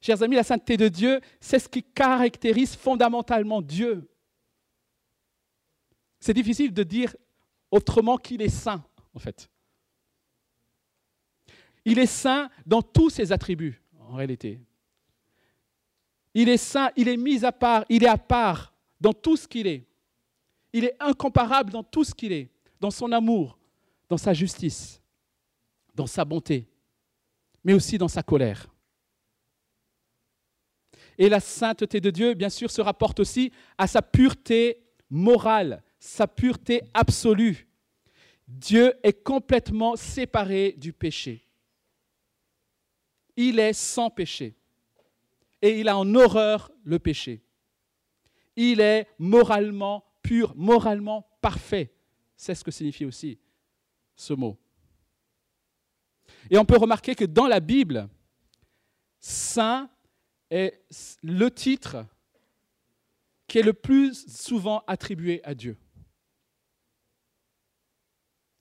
Chers 0.01 0.23
amis, 0.23 0.37
la 0.37 0.43
sainteté 0.43 0.77
de 0.77 0.89
Dieu, 0.89 1.21
c'est 1.41 1.59
ce 1.59 1.69
qui 1.69 1.83
caractérise 1.83 2.77
fondamentalement 2.77 3.63
Dieu. 3.63 4.09
C'est 6.21 6.35
difficile 6.35 6.73
de 6.73 6.83
dire 6.83 7.17
autrement 7.71 8.19
qu'il 8.19 8.43
est 8.43 8.49
saint, 8.49 8.85
en 9.15 9.19
fait. 9.19 9.51
Il 11.85 11.99
est 11.99 12.07
saint 12.07 12.51
dans 12.67 12.83
tous 12.83 13.11
ses 13.11 13.33
attributs, 13.33 13.83
en 13.99 14.15
réalité. 14.15 14.61
Il 16.35 16.49
est 16.49 16.57
saint, 16.57 16.91
il 16.97 17.09
est 17.09 17.17
mis 17.17 17.45
à 17.45 17.53
part, 17.53 17.85
il 17.89 18.05
est 18.05 18.09
à 18.09 18.19
part 18.19 18.75
dans 19.01 19.13
tout 19.13 19.37
ce 19.37 19.47
qu'il 19.47 19.67
est. 19.67 19.87
Il 20.75 20.85
est 20.85 20.97
incomparable 20.99 21.71
dans 21.71 21.85
tout 21.85 22.03
ce 22.03 22.13
qu'il 22.13 22.33
est, 22.33 22.51
dans 22.81 22.91
son 22.91 23.13
amour, 23.13 23.57
dans 24.09 24.17
sa 24.17 24.35
justice, 24.35 25.01
dans 25.95 26.09
sa 26.09 26.25
bonté, 26.25 26.69
mais 27.63 27.75
aussi 27.75 27.97
dans 27.97 28.09
sa 28.09 28.25
colère. 28.25 28.67
Et 31.17 31.29
la 31.29 31.39
sainteté 31.39 32.01
de 32.01 32.11
Dieu, 32.11 32.35
bien 32.35 32.49
sûr, 32.49 32.73
se 32.73 32.81
rapporte 32.81 33.21
aussi 33.21 33.53
à 33.79 33.87
sa 33.87 34.03
pureté 34.03 34.83
morale, 35.09 35.81
sa 36.01 36.27
pureté 36.27 36.83
absolue. 36.93 37.69
Dieu 38.49 38.95
est 39.05 39.23
complètement 39.23 39.95
séparé 39.95 40.75
du 40.77 40.93
péché. 40.93 41.47
Il 43.37 43.61
est 43.61 43.75
sans 43.75 44.11
péché. 44.11 44.57
Et 45.63 45.79
il 45.79 45.89
a 45.89 45.97
en 45.97 46.17
horreur 46.17 46.73
le 46.83 46.99
péché. 46.99 47.45
Il 48.57 48.81
est 48.81 49.07
moralement 49.21 50.05
pur, 50.25 50.53
moralement 50.57 51.29
parfait. 51.41 51.95
C'est 52.37 52.57
ce 52.57 52.65
que 52.65 52.73
signifie 52.73 53.05
aussi 53.05 53.39
ce 54.17 54.33
mot. 54.33 54.59
Et 56.51 56.59
on 56.59 56.65
peut 56.65 56.77
remarquer 56.77 57.15
que 57.15 57.25
dans 57.25 57.47
la 57.47 57.61
Bible, 57.61 58.09
saint 59.21 59.89
est 60.51 60.83
le 61.23 61.49
titre 61.51 62.05
qui 63.47 63.59
est 63.59 63.63
le 63.63 63.73
plus 63.73 64.27
souvent 64.27 64.83
attribué 64.87 65.41
à 65.45 65.55
Dieu. 65.55 65.77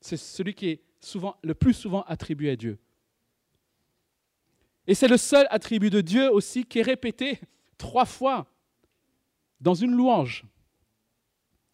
C'est 0.02 0.18
celui 0.18 0.54
qui 0.54 0.68
est 0.68 0.84
souvent, 1.00 1.38
le 1.44 1.54
plus 1.54 1.74
souvent 1.74 2.04
attribué 2.04 2.52
à 2.52 2.56
Dieu. 2.56 2.78
Et 4.86 4.96
c'est 4.96 5.08
le 5.08 5.18
seul 5.18 5.48
attribut 5.50 5.90
de 5.90 6.02
Dieu 6.02 6.30
aussi 6.30 6.66
qui 6.66 6.80
est 6.80 6.84
répété 6.84 7.40
trois 7.78 8.06
fois 8.06 8.46
dans 9.62 9.74
une 9.74 9.96
louange. 9.96 10.46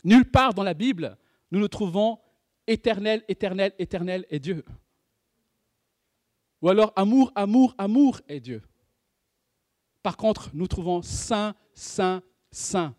Nulle 0.03 0.29
part 0.29 0.53
dans 0.53 0.63
la 0.63 0.73
Bible, 0.73 1.17
nous 1.51 1.59
nous 1.59 1.67
trouvons 1.67 2.19
éternel, 2.67 3.23
éternel, 3.27 3.73
éternel 3.79 4.25
est 4.29 4.39
Dieu. 4.39 4.63
Ou 6.61 6.69
alors 6.69 6.93
amour, 6.95 7.31
amour, 7.35 7.73
amour 7.77 8.21
est 8.27 8.39
Dieu. 8.39 8.61
Par 10.03 10.17
contre, 10.17 10.49
nous 10.53 10.67
trouvons 10.67 11.01
saint, 11.01 11.55
saint, 11.73 12.23
saint 12.51 12.95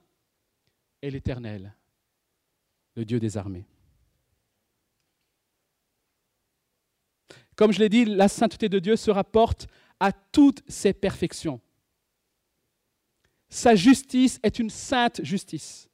est 1.02 1.10
l'Éternel, 1.10 1.74
le 2.94 3.04
Dieu 3.04 3.18
des 3.18 3.36
armées. 3.36 3.66
Comme 7.56 7.72
je 7.72 7.78
l'ai 7.78 7.88
dit, 7.88 8.04
la 8.04 8.28
sainteté 8.28 8.68
de 8.68 8.78
Dieu 8.78 8.96
se 8.96 9.10
rapporte 9.10 9.66
à 9.98 10.12
toutes 10.12 10.62
ses 10.68 10.92
perfections. 10.92 11.60
Sa 13.48 13.74
justice 13.74 14.38
est 14.42 14.58
une 14.58 14.70
sainte 14.70 15.22
justice. 15.22 15.89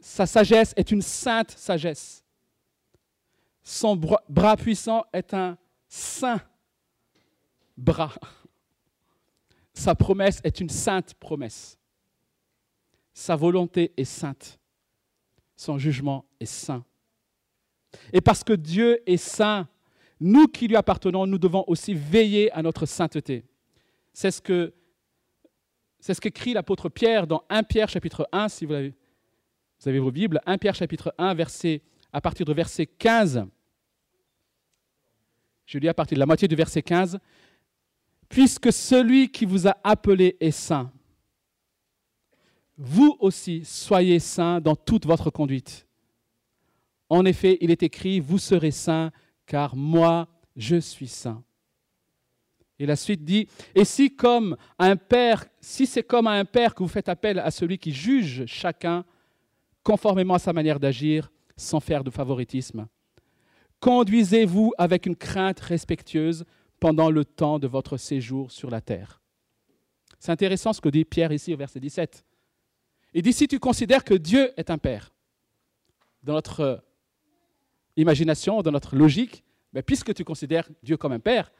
Sa 0.00 0.26
sagesse 0.26 0.72
est 0.76 0.90
une 0.90 1.02
sainte 1.02 1.50
sagesse. 1.50 2.24
Son 3.62 3.96
bras 3.96 4.56
puissant 4.56 5.04
est 5.12 5.34
un 5.34 5.58
saint 5.88 6.40
bras. 7.76 8.14
Sa 9.74 9.94
promesse 9.94 10.40
est 10.44 10.60
une 10.60 10.70
sainte 10.70 11.14
promesse. 11.14 11.78
Sa 13.12 13.36
volonté 13.36 13.92
est 13.96 14.04
sainte. 14.04 14.58
Son 15.56 15.78
jugement 15.78 16.24
est 16.38 16.46
saint. 16.46 16.84
Et 18.12 18.20
parce 18.20 18.44
que 18.44 18.52
Dieu 18.52 19.02
est 19.08 19.16
saint, 19.16 19.68
nous 20.20 20.48
qui 20.48 20.68
lui 20.68 20.76
appartenons, 20.76 21.26
nous 21.26 21.38
devons 21.38 21.64
aussi 21.66 21.94
veiller 21.94 22.50
à 22.52 22.62
notre 22.62 22.86
sainteté. 22.86 23.44
C'est 24.12 24.30
ce 24.30 24.72
ce 26.00 26.20
qu'écrit 26.20 26.52
l'apôtre 26.52 26.88
Pierre 26.88 27.26
dans 27.26 27.44
1 27.48 27.64
Pierre 27.64 27.88
chapitre 27.88 28.28
1, 28.32 28.48
si 28.48 28.64
vous 28.64 28.74
avez, 28.74 28.94
vous 29.80 29.88
avez 29.88 29.98
vos 29.98 30.10
Bibles, 30.10 30.40
1 30.46 30.58
Pierre 30.58 30.74
chapitre 30.74 31.14
1, 31.18 31.34
verset, 31.34 31.82
à 32.12 32.20
partir 32.20 32.46
de 32.46 32.52
verset 32.52 32.86
15. 32.86 33.46
Je 35.66 35.78
lis 35.78 35.88
à 35.88 35.94
partir 35.94 36.16
de 36.16 36.20
la 36.20 36.26
moitié 36.26 36.48
du 36.48 36.54
verset 36.54 36.82
15. 36.82 37.18
Puisque 38.28 38.72
celui 38.72 39.30
qui 39.30 39.44
vous 39.44 39.68
a 39.68 39.76
appelé 39.84 40.36
est 40.40 40.50
saint, 40.50 40.90
vous 42.78 43.16
aussi 43.20 43.64
soyez 43.64 44.18
saints 44.18 44.60
dans 44.60 44.76
toute 44.76 45.06
votre 45.06 45.30
conduite. 45.30 45.86
En 47.08 47.24
effet, 47.24 47.58
il 47.60 47.70
est 47.70 47.82
écrit, 47.82 48.18
vous 48.18 48.38
serez 48.38 48.70
saints, 48.70 49.12
car 49.46 49.76
moi, 49.76 50.28
je 50.56 50.76
suis 50.76 51.06
saint. 51.06 51.42
Et 52.78 52.86
la 52.86 52.96
suite 52.96 53.24
dit, 53.24 53.48
et 53.74 53.84
si 53.84 54.14
comme 54.14 54.56
un 54.78 54.96
père, 54.96 55.46
si 55.60 55.86
c'est 55.86 56.02
comme 56.02 56.26
à 56.26 56.32
un 56.32 56.44
père 56.44 56.74
que 56.74 56.82
vous 56.82 56.88
faites 56.88 57.08
appel 57.08 57.38
à 57.38 57.50
celui 57.50 57.78
qui 57.78 57.92
juge 57.92 58.44
chacun 58.46 59.04
conformément 59.86 60.34
à 60.34 60.40
sa 60.40 60.52
manière 60.52 60.80
d'agir, 60.80 61.30
sans 61.56 61.78
faire 61.78 62.02
de 62.02 62.10
favoritisme, 62.10 62.88
conduisez-vous 63.78 64.72
avec 64.78 65.06
une 65.06 65.14
crainte 65.14 65.60
respectueuse 65.60 66.44
pendant 66.80 67.08
le 67.08 67.24
temps 67.24 67.60
de 67.60 67.68
votre 67.68 67.96
séjour 67.96 68.50
sur 68.50 68.68
la 68.68 68.80
terre. 68.80 69.22
C'est 70.18 70.32
intéressant 70.32 70.72
ce 70.72 70.80
que 70.80 70.88
dit 70.88 71.04
Pierre 71.04 71.30
ici 71.30 71.54
au 71.54 71.56
verset 71.56 71.78
17. 71.78 72.24
Il 73.14 73.22
dit, 73.22 73.32
si 73.32 73.46
tu 73.46 73.60
considères 73.60 74.02
que 74.02 74.14
Dieu 74.14 74.50
est 74.56 74.70
un 74.70 74.78
Père, 74.78 75.12
dans 76.24 76.32
notre 76.32 76.84
imagination, 77.96 78.62
dans 78.62 78.72
notre 78.72 78.96
logique, 78.96 79.44
mais 79.72 79.82
puisque 79.82 80.12
tu 80.14 80.24
considères 80.24 80.68
Dieu 80.82 80.96
comme 80.96 81.12
un 81.12 81.20
Père, 81.20 81.52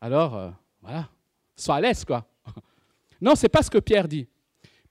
alors, 0.00 0.36
euh, 0.36 0.50
voilà, 0.80 1.08
sois 1.56 1.74
à 1.74 1.80
l'aise, 1.80 2.04
quoi. 2.04 2.24
Non, 3.20 3.34
ce 3.34 3.42
n'est 3.42 3.48
pas 3.48 3.62
ce 3.62 3.70
que 3.70 3.78
Pierre 3.78 4.06
dit. 4.06 4.28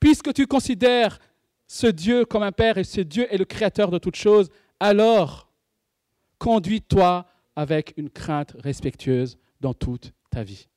Puisque 0.01 0.33
tu 0.33 0.47
considères 0.47 1.19
ce 1.67 1.87
Dieu 1.87 2.25
comme 2.25 2.43
un 2.43 2.51
Père 2.51 2.77
et 2.77 2.83
ce 2.83 3.01
Dieu 3.01 3.31
est 3.33 3.37
le 3.37 3.45
Créateur 3.45 3.91
de 3.91 3.97
toutes 3.97 4.15
choses, 4.15 4.49
alors 4.79 5.51
conduis-toi 6.37 7.25
avec 7.55 7.93
une 7.97 8.09
crainte 8.09 8.55
respectueuse 8.59 9.37
dans 9.61 9.73
toute 9.73 10.13
ta 10.29 10.43
vie. 10.43 10.67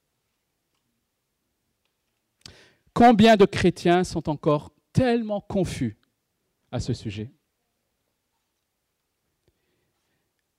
Combien 2.93 3.37
de 3.37 3.45
chrétiens 3.45 4.05
sont 4.05 4.29
encore 4.29 4.73
tellement 4.93 5.41
confus 5.41 5.97
à 6.73 6.81
ce 6.81 6.95
sujet? 6.95 7.31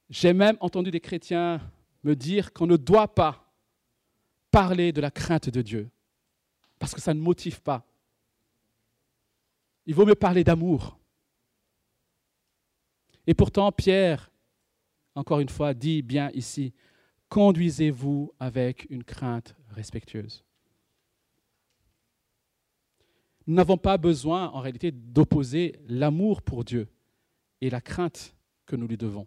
J'ai 0.10 0.34
même 0.34 0.58
entendu 0.60 0.92
des 0.92 1.00
chrétiens 1.00 1.60
me 2.04 2.16
dire 2.16 2.54
qu'on 2.54 2.68
ne 2.68 2.78
doit 2.78 3.13
pas 3.13 3.52
parler 4.52 4.92
de 4.92 5.02
la 5.02 5.12
crainte 5.12 5.50
de 5.50 5.62
Dieu, 5.62 5.90
parce 6.80 6.94
que 6.94 7.02
ça 7.02 7.13
ne 7.13 7.20
motive 7.20 7.62
pas. 7.62 7.86
Il 9.88 9.95
vaut 9.95 10.06
mieux 10.06 10.15
parler 10.15 10.43
d'amour. 10.43 11.00
Et 13.26 13.34
pourtant, 13.34 13.71
Pierre, 13.71 14.30
encore 15.15 15.39
une 15.39 15.50
fois, 15.50 15.73
dit 15.73 16.02
bien 16.02 16.30
ici, 16.32 16.73
conduisez-vous 17.30 18.34
avec 18.39 18.86
une 18.89 19.04
crainte 19.04 19.56
respectueuse. 19.69 20.43
Nous 23.47 23.56
n'avons 23.56 23.78
pas 23.78 23.97
besoin, 23.97 24.50
en 24.50 24.60
réalité, 24.60 24.91
d'opposer 24.91 25.80
l'amour 25.88 26.41
pour 26.41 26.65
Dieu 26.65 26.89
et 27.62 27.69
la 27.69 27.80
crainte 27.80 28.36
que 28.65 28.76
nous 28.76 28.88
lui 28.88 28.97
devons. 28.97 29.26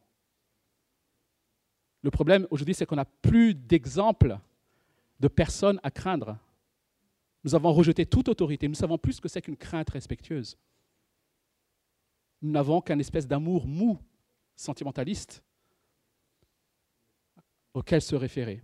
Le 2.03 2.11
problème 2.11 2.46
aujourd'hui, 2.51 2.75
c'est 2.75 2.85
qu'on 2.85 2.96
n'a 2.96 3.07
plus 3.07 3.55
d'exemples 3.55 4.38
de 5.20 5.29
personnes 5.29 5.81
à 5.83 5.90
craindre. 5.90 6.37
Nous 7.44 7.55
avons 7.55 7.72
rejeté 7.72 8.07
toute 8.07 8.29
autorité. 8.29 8.68
Nous 8.68 8.74
savons 8.74 8.98
plus 8.98 9.14
ce 9.14 9.20
que 9.20 9.29
c'est 9.29 9.42
qu'une 9.42 9.57
crainte 9.57 9.90
respectueuse. 9.90 10.59
Nous 12.42 12.50
n'avons 12.50 12.81
qu'un 12.81 12.98
espèce 12.98 13.26
d'amour 13.26 13.66
mou, 13.66 13.98
sentimentaliste, 14.57 15.42
auquel 17.74 18.03
se 18.03 18.16
référer. 18.16 18.62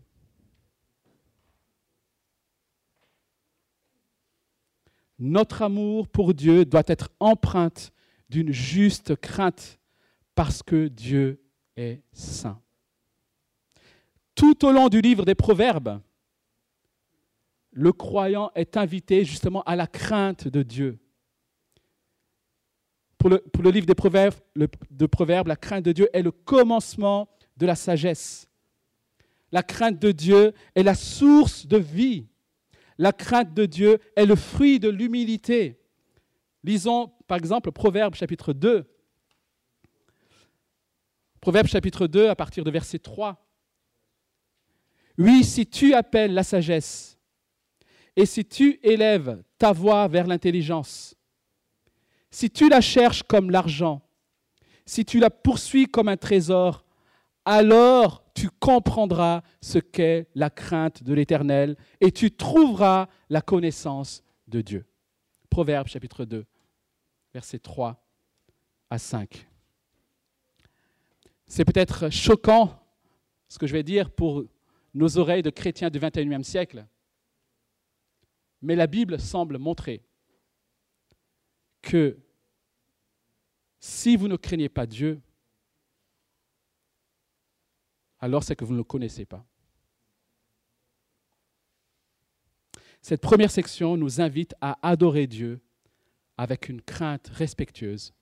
Notre 5.19 5.63
amour 5.63 6.09
pour 6.09 6.35
Dieu 6.35 6.65
doit 6.65 6.83
être 6.87 7.11
empreinte 7.21 7.93
d'une 8.29 8.53
juste 8.53 9.17
crainte 9.17 9.79
parce 10.35 10.63
que 10.63 10.89
Dieu 10.89 11.43
est 11.77 12.03
saint. 12.13 12.61
Tout 14.35 14.67
au 14.67 14.73
long 14.73 14.89
du 14.89 15.01
livre 15.01 15.25
des 15.25 15.35
Proverbes, 15.35 16.01
le 17.77 17.93
croyant 17.93 18.51
est 18.55 18.79
invité 18.79 19.25
justement 19.25 19.63
à 19.65 19.77
la 19.77 19.87
crainte 19.87 20.49
de 20.49 20.63
Dieu. 20.63 20.99
Pour 23.19 23.29
le, 23.29 23.71
livre 23.71 23.87
des 23.87 23.95
Proverbes, 23.95 24.35
de 24.55 25.07
Proverbes, 25.07 25.49
la 25.49 25.57
crainte 25.57 25.85
de 25.85 25.93
Dieu 25.93 26.09
est 26.15 26.23
le 26.23 26.31
commencement 26.31 27.29
de 27.59 27.67
la 27.67 27.75
sagesse. 27.75 28.49
La 29.53 29.63
crainte 29.63 29.99
de 29.99 30.11
Dieu 30.11 30.55
est 30.75 30.83
la 30.83 30.95
source 30.95 31.67
de 31.67 31.77
vie. 31.77 32.27
La 32.97 33.13
crainte 33.13 33.53
de 33.53 33.67
Dieu 33.67 33.99
est 34.17 34.27
le 34.27 34.37
fruit 34.37 34.81
de 34.81 34.89
l'humilité. 34.89 35.79
Lisons 36.65 37.13
par 37.27 37.37
exemple 37.37 37.73
Proverbe 37.73 38.15
chapitre 38.15 38.55
2. 38.55 38.91
Proverbe 41.43 41.67
chapitre 41.67 42.07
2 42.07 42.31
à 42.31 42.37
partir 42.37 42.65
de 42.65 42.71
verset 42.71 43.01
3. 43.01 43.47
Oui, 45.19 45.45
si 45.45 45.67
tu 45.67 45.93
appelles 45.93 46.33
la 46.33 46.43
sagesse, 46.43 47.16
et 48.17 48.27
si 48.27 48.45
tu 48.45 48.81
élèves 48.83 49.43
ta 49.59 49.73
voix 49.73 50.09
vers 50.09 50.27
l'intelligence, 50.27 51.15
si 52.31 52.51
tu 52.51 52.69
la 52.69 52.81
cherches 52.81 53.23
comme 53.23 53.51
l'argent, 53.51 54.03
si 54.87 55.05
tu 55.05 55.19
la 55.19 55.31
poursuis 55.31 55.87
comme 55.87 56.09
un 56.09 56.17
trésor, 56.17 56.85
alors 57.45 58.25
tu 58.35 58.51
comprendras 58.51 59.43
ce 59.61 59.79
qu'est 59.79 60.29
la 60.35 60.51
crainte 60.51 61.03
de 61.03 61.15
l'Éternel 61.15 61.77
et 62.01 62.11
tu 62.11 62.31
trouveras 62.31 63.09
la 63.31 63.41
connaissance 63.41 64.23
de 64.49 64.61
Dieu. 64.61 64.87
Proverbe 65.49 65.87
chapitre 65.87 66.25
2, 66.25 66.45
versets 67.33 67.59
3 67.59 68.03
à 68.91 68.99
5. 68.99 69.47
C'est 71.47 71.65
peut-être 71.65 72.11
choquant 72.11 72.83
ce 73.49 73.59
que 73.59 73.67
je 73.67 73.73
vais 73.73 73.83
dire 73.83 74.11
pour 74.11 74.45
nos 74.95 75.19
oreilles 75.19 75.43
de 75.43 75.51
chrétiens 75.51 75.91
du 75.91 75.99
21e 75.99 76.43
siècle, 76.43 76.87
mais 78.67 78.75
la 78.75 78.89
Bible 78.89 79.21
semble 79.21 79.59
montrer 79.59 80.03
que 81.83 82.19
si 83.79 84.17
vous 84.17 84.27
ne 84.27 84.35
craignez 84.35 84.69
pas 84.69 84.87
Dieu, 84.87 85.23
alors 88.19 88.43
c'est 88.43 88.57
que 88.57 88.65
vous 88.65 88.73
ne 88.73 88.79
le 88.79 88.85
connaissez 88.85 89.25
pas. 89.25 89.47
Cette 93.03 93.21
première 93.21 93.53
section 93.53 93.97
nous 93.97 94.21
invite 94.21 94.57
à 94.61 94.77
adorer 94.83 95.29
Dieu 95.29 95.61
avec 96.37 96.69
une 96.69 96.83
crainte 96.83 97.29
respectueuse 97.29 98.15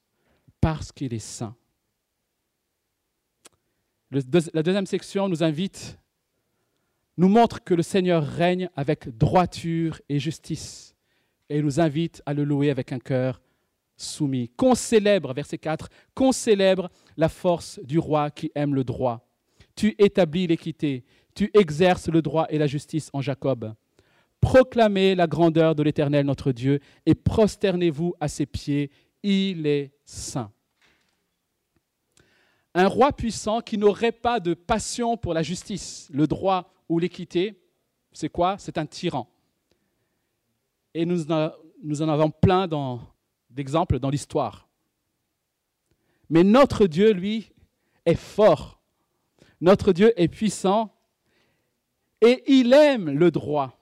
parce 0.61 0.92
qu'il 0.92 1.14
est 1.14 1.18
saint. 1.18 1.57
la 4.11 4.62
deuxième 4.62 4.85
section 4.85 5.26
nous 5.26 5.42
invite 5.42 5.98
nous 7.16 7.29
montre 7.29 7.62
que 7.62 7.74
le 7.74 7.83
Seigneur 7.83 8.24
règne 8.24 8.68
avec 8.77 9.16
droiture 9.16 10.00
et 10.09 10.18
justice 10.18 10.94
et 11.48 11.62
nous 11.62 11.81
invite 11.81 12.22
à 12.27 12.35
le 12.35 12.44
louer 12.44 12.70
avec 12.70 12.92
un 12.92 12.98
cœur 12.98 13.40
soumis. 13.96 14.50
Qu'on 14.57 14.74
célèbre, 14.74 15.33
verset 15.33 15.59
4, 15.59 15.88
qu'on 16.14 16.33
célèbre 16.33 16.90
la 17.16 17.29
force 17.29 17.79
du 17.85 17.98
roi 17.98 18.31
qui 18.31 18.50
aime 18.55 18.74
le 18.74 18.85
droit. 18.85 19.29
Tu 19.77 19.94
établis 19.98 20.46
l'équité, 20.46 21.05
tu 21.35 21.50
exerces 21.55 22.09
le 22.09 22.22
droit 22.22 22.46
et 22.48 22.59
la 22.59 22.66
justice 22.66 23.11
en 23.12 23.20
Jacob. 23.20 23.74
Proclamez 24.40 25.14
la 25.14 25.27
grandeur 25.27 25.74
de 25.74 25.83
l'Éternel 25.83 26.27
notre 26.27 26.53
Dieu 26.53 26.81
et 27.07 27.14
prosternez-vous 27.14 28.14
à 28.20 28.29
ses 28.29 28.46
pieds, 28.46 28.90
il 29.22 29.66
est 29.66 29.92
saint. 30.05 30.50
Un 32.74 32.88
roi 32.88 33.12
puissant 33.12 33.61
qui 33.61 33.79
n'aurait 33.79 34.12
pas 34.12 34.40
de 34.40 34.53
passion 34.53 35.16
pour 35.16 35.33
la 35.33 35.42
justice, 35.42 36.09
le 36.12 36.27
droit 36.27 36.73
ou 36.88 36.99
l'équité, 36.99 37.61
c'est 38.12 38.29
quoi? 38.29 38.59
C'est 38.59 38.79
un 38.79 38.87
tyran. 38.87 39.29
Et 40.94 41.05
nous 41.05 41.31
en 41.33 42.09
avons 42.09 42.31
plein 42.31 42.68
d'exemples 43.51 43.99
dans 43.99 44.11
l'histoire. 44.11 44.68
Mais 46.31 46.44
notre 46.44 46.87
Dieu, 46.87 47.12
lui, 47.12 47.53
est 48.07 48.14
fort. 48.14 48.81
Notre 49.61 49.92
Dieu 49.92 50.12
est 50.20 50.29
puissant 50.29 50.94
et 52.20 52.42
il 52.47 52.73
aime 52.73 53.11
le 53.11 53.31
droit. 53.31 53.79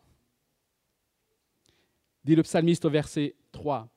Dit 2.25 2.37
le 2.37 2.43
psalmiste 2.43 2.85
au 2.85 2.91
verset 2.91 3.37
3. 3.51 3.88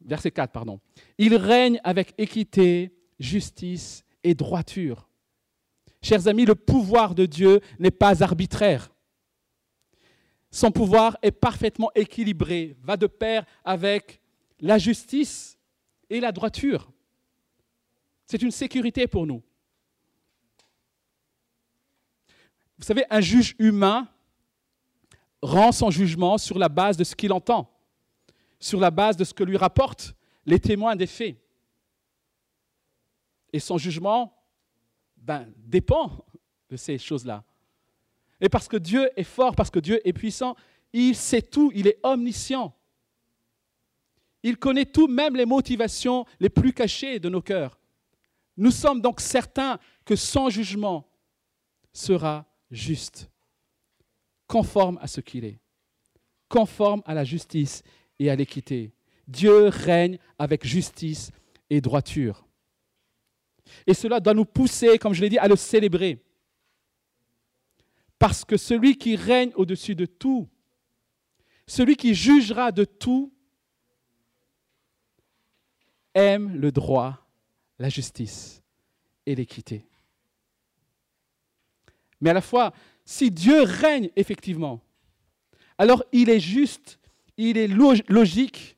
Verset 0.00 0.30
4, 0.30 0.52
pardon. 0.52 0.80
Il 1.18 1.34
règne 1.34 1.80
avec 1.82 2.14
équité, 2.18 2.96
justice 3.18 4.04
et 4.22 4.34
droiture. 4.34 5.05
Chers 6.06 6.28
amis, 6.28 6.44
le 6.44 6.54
pouvoir 6.54 7.16
de 7.16 7.26
Dieu 7.26 7.60
n'est 7.80 7.90
pas 7.90 8.22
arbitraire. 8.22 8.92
Son 10.52 10.70
pouvoir 10.70 11.18
est 11.20 11.32
parfaitement 11.32 11.90
équilibré, 11.96 12.76
va 12.80 12.96
de 12.96 13.08
pair 13.08 13.44
avec 13.64 14.20
la 14.60 14.78
justice 14.78 15.58
et 16.08 16.20
la 16.20 16.30
droiture. 16.30 16.92
C'est 18.24 18.40
une 18.40 18.52
sécurité 18.52 19.08
pour 19.08 19.26
nous. 19.26 19.42
Vous 22.78 22.84
savez, 22.84 23.04
un 23.10 23.20
juge 23.20 23.56
humain 23.58 24.06
rend 25.42 25.72
son 25.72 25.90
jugement 25.90 26.38
sur 26.38 26.56
la 26.56 26.68
base 26.68 26.96
de 26.96 27.02
ce 27.02 27.16
qu'il 27.16 27.32
entend, 27.32 27.68
sur 28.60 28.78
la 28.78 28.92
base 28.92 29.16
de 29.16 29.24
ce 29.24 29.34
que 29.34 29.42
lui 29.42 29.56
rapportent 29.56 30.14
les 30.44 30.60
témoins 30.60 30.94
des 30.94 31.08
faits. 31.08 31.36
Et 33.52 33.58
son 33.58 33.76
jugement 33.76 34.36
ben, 35.26 35.52
dépend 35.56 36.24
de 36.70 36.76
ces 36.76 36.98
choses-là. 36.98 37.42
Et 38.40 38.48
parce 38.48 38.68
que 38.68 38.76
Dieu 38.76 39.10
est 39.16 39.24
fort, 39.24 39.56
parce 39.56 39.70
que 39.70 39.80
Dieu 39.80 40.00
est 40.06 40.12
puissant, 40.12 40.54
il 40.92 41.16
sait 41.16 41.42
tout, 41.42 41.72
il 41.74 41.88
est 41.88 41.98
omniscient. 42.04 42.72
Il 44.44 44.56
connaît 44.56 44.84
tout, 44.84 45.08
même 45.08 45.34
les 45.34 45.44
motivations 45.44 46.24
les 46.38 46.48
plus 46.48 46.72
cachées 46.72 47.18
de 47.18 47.28
nos 47.28 47.42
cœurs. 47.42 47.80
Nous 48.56 48.70
sommes 48.70 49.00
donc 49.00 49.20
certains 49.20 49.80
que 50.04 50.14
son 50.14 50.48
jugement 50.48 51.08
sera 51.92 52.46
juste, 52.70 53.28
conforme 54.46 54.96
à 55.02 55.08
ce 55.08 55.20
qu'il 55.20 55.44
est, 55.44 55.58
conforme 56.48 57.02
à 57.04 57.14
la 57.14 57.24
justice 57.24 57.82
et 58.20 58.30
à 58.30 58.36
l'équité. 58.36 58.92
Dieu 59.26 59.66
règne 59.66 60.18
avec 60.38 60.64
justice 60.64 61.32
et 61.68 61.80
droiture. 61.80 62.45
Et 63.86 63.94
cela 63.94 64.20
doit 64.20 64.34
nous 64.34 64.44
pousser, 64.44 64.98
comme 64.98 65.12
je 65.12 65.20
l'ai 65.20 65.28
dit, 65.28 65.38
à 65.38 65.48
le 65.48 65.56
célébrer. 65.56 66.22
Parce 68.18 68.44
que 68.44 68.56
celui 68.56 68.96
qui 68.96 69.16
règne 69.16 69.52
au-dessus 69.54 69.94
de 69.94 70.06
tout, 70.06 70.48
celui 71.66 71.96
qui 71.96 72.14
jugera 72.14 72.72
de 72.72 72.84
tout, 72.84 73.32
aime 76.14 76.56
le 76.56 76.72
droit, 76.72 77.26
la 77.78 77.88
justice 77.88 78.62
et 79.26 79.34
l'équité. 79.34 79.84
Mais 82.20 82.30
à 82.30 82.34
la 82.34 82.40
fois, 82.40 82.72
si 83.04 83.30
Dieu 83.30 83.62
règne 83.62 84.10
effectivement, 84.16 84.80
alors 85.76 86.02
il 86.12 86.30
est 86.30 86.40
juste, 86.40 86.98
il 87.36 87.58
est 87.58 87.68
logique 87.68 88.76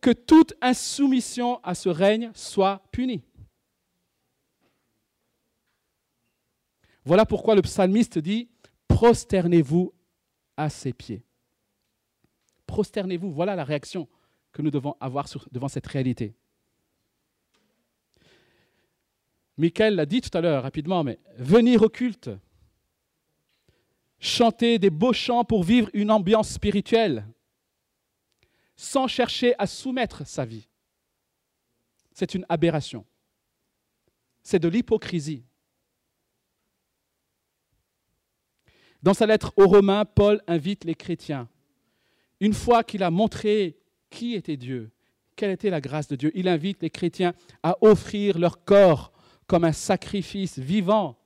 que 0.00 0.10
toute 0.10 0.54
insoumission 0.60 1.60
à 1.64 1.74
ce 1.74 1.88
règne 1.88 2.30
soit 2.34 2.82
punie. 2.92 3.22
Voilà 7.08 7.24
pourquoi 7.24 7.54
le 7.54 7.62
psalmiste 7.62 8.18
dit, 8.18 8.50
prosternez-vous 8.86 9.94
à 10.58 10.68
ses 10.68 10.92
pieds. 10.92 11.22
Prosternez-vous, 12.66 13.32
voilà 13.32 13.56
la 13.56 13.64
réaction 13.64 14.06
que 14.52 14.60
nous 14.60 14.70
devons 14.70 14.94
avoir 15.00 15.26
devant 15.50 15.68
cette 15.68 15.86
réalité. 15.86 16.34
Michael 19.56 19.94
l'a 19.94 20.04
dit 20.04 20.20
tout 20.20 20.36
à 20.36 20.42
l'heure 20.42 20.62
rapidement, 20.62 21.02
mais 21.02 21.18
venir 21.38 21.80
au 21.80 21.88
culte, 21.88 22.28
chanter 24.20 24.78
des 24.78 24.90
beaux 24.90 25.14
chants 25.14 25.44
pour 25.44 25.64
vivre 25.64 25.88
une 25.94 26.10
ambiance 26.10 26.50
spirituelle, 26.50 27.26
sans 28.76 29.08
chercher 29.08 29.54
à 29.58 29.66
soumettre 29.66 30.26
sa 30.26 30.44
vie, 30.44 30.68
c'est 32.12 32.34
une 32.34 32.44
aberration. 32.50 33.06
C'est 34.42 34.58
de 34.58 34.68
l'hypocrisie. 34.68 35.47
Dans 39.02 39.14
sa 39.14 39.26
lettre 39.26 39.52
aux 39.56 39.66
Romains, 39.66 40.04
Paul 40.04 40.40
invite 40.46 40.84
les 40.84 40.94
chrétiens, 40.94 41.48
une 42.40 42.54
fois 42.54 42.82
qu'il 42.82 43.02
a 43.02 43.10
montré 43.10 43.78
qui 44.10 44.34
était 44.34 44.56
Dieu, 44.56 44.90
quelle 45.36 45.50
était 45.50 45.70
la 45.70 45.80
grâce 45.80 46.08
de 46.08 46.16
Dieu, 46.16 46.32
il 46.34 46.48
invite 46.48 46.82
les 46.82 46.90
chrétiens 46.90 47.32
à 47.62 47.76
offrir 47.80 48.38
leur 48.38 48.64
corps 48.64 49.12
comme 49.46 49.64
un 49.64 49.72
sacrifice 49.72 50.58
vivant. 50.58 51.16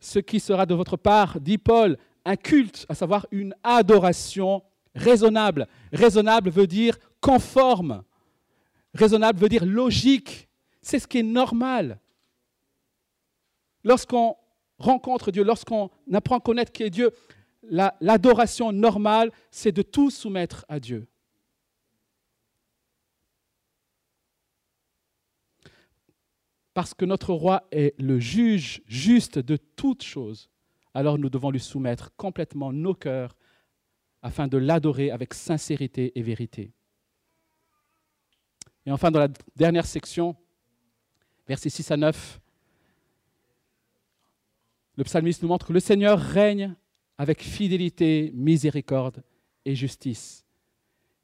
Ce 0.00 0.18
qui 0.18 0.40
sera 0.40 0.66
de 0.66 0.74
votre 0.74 0.96
part, 0.96 1.40
dit 1.40 1.58
Paul, 1.58 1.98
un 2.24 2.36
culte, 2.36 2.86
à 2.88 2.94
savoir 2.94 3.26
une 3.30 3.54
adoration 3.62 4.62
raisonnable. 4.94 5.68
Raisonnable 5.92 6.50
veut 6.50 6.66
dire 6.66 6.98
conforme. 7.20 8.02
Raisonnable 8.94 9.38
veut 9.38 9.48
dire 9.48 9.64
logique. 9.64 10.48
C'est 10.82 10.98
ce 10.98 11.06
qui 11.06 11.18
est 11.18 11.22
normal. 11.22 12.00
Lorsqu'on 13.84 14.36
rencontre 14.80 15.30
Dieu, 15.30 15.44
lorsqu'on 15.44 15.90
apprend 16.12 16.38
à 16.38 16.40
connaître 16.40 16.72
qui 16.72 16.82
est 16.82 16.90
Dieu, 16.90 17.10
l'adoration 17.62 18.72
normale, 18.72 19.30
c'est 19.50 19.72
de 19.72 19.82
tout 19.82 20.10
soumettre 20.10 20.64
à 20.68 20.80
Dieu. 20.80 21.06
Parce 26.74 26.94
que 26.94 27.04
notre 27.04 27.32
roi 27.34 27.66
est 27.72 27.94
le 28.00 28.18
juge 28.18 28.82
juste 28.86 29.38
de 29.38 29.56
toutes 29.56 30.02
choses, 30.02 30.50
alors 30.94 31.18
nous 31.18 31.28
devons 31.28 31.50
lui 31.50 31.60
soumettre 31.60 32.14
complètement 32.16 32.72
nos 32.72 32.94
cœurs 32.94 33.36
afin 34.22 34.48
de 34.48 34.56
l'adorer 34.56 35.10
avec 35.10 35.34
sincérité 35.34 36.12
et 36.18 36.22
vérité. 36.22 36.72
Et 38.86 38.92
enfin, 38.92 39.10
dans 39.10 39.20
la 39.20 39.28
dernière 39.56 39.86
section, 39.86 40.36
versets 41.46 41.70
6 41.70 41.90
à 41.90 41.96
9, 41.96 42.39
le 44.96 45.04
psalmiste 45.04 45.42
nous 45.42 45.48
montre 45.48 45.66
que 45.66 45.72
le 45.72 45.80
Seigneur 45.80 46.18
règne 46.18 46.74
avec 47.18 47.42
fidélité, 47.42 48.32
miséricorde 48.34 49.22
et 49.64 49.74
justice. 49.74 50.44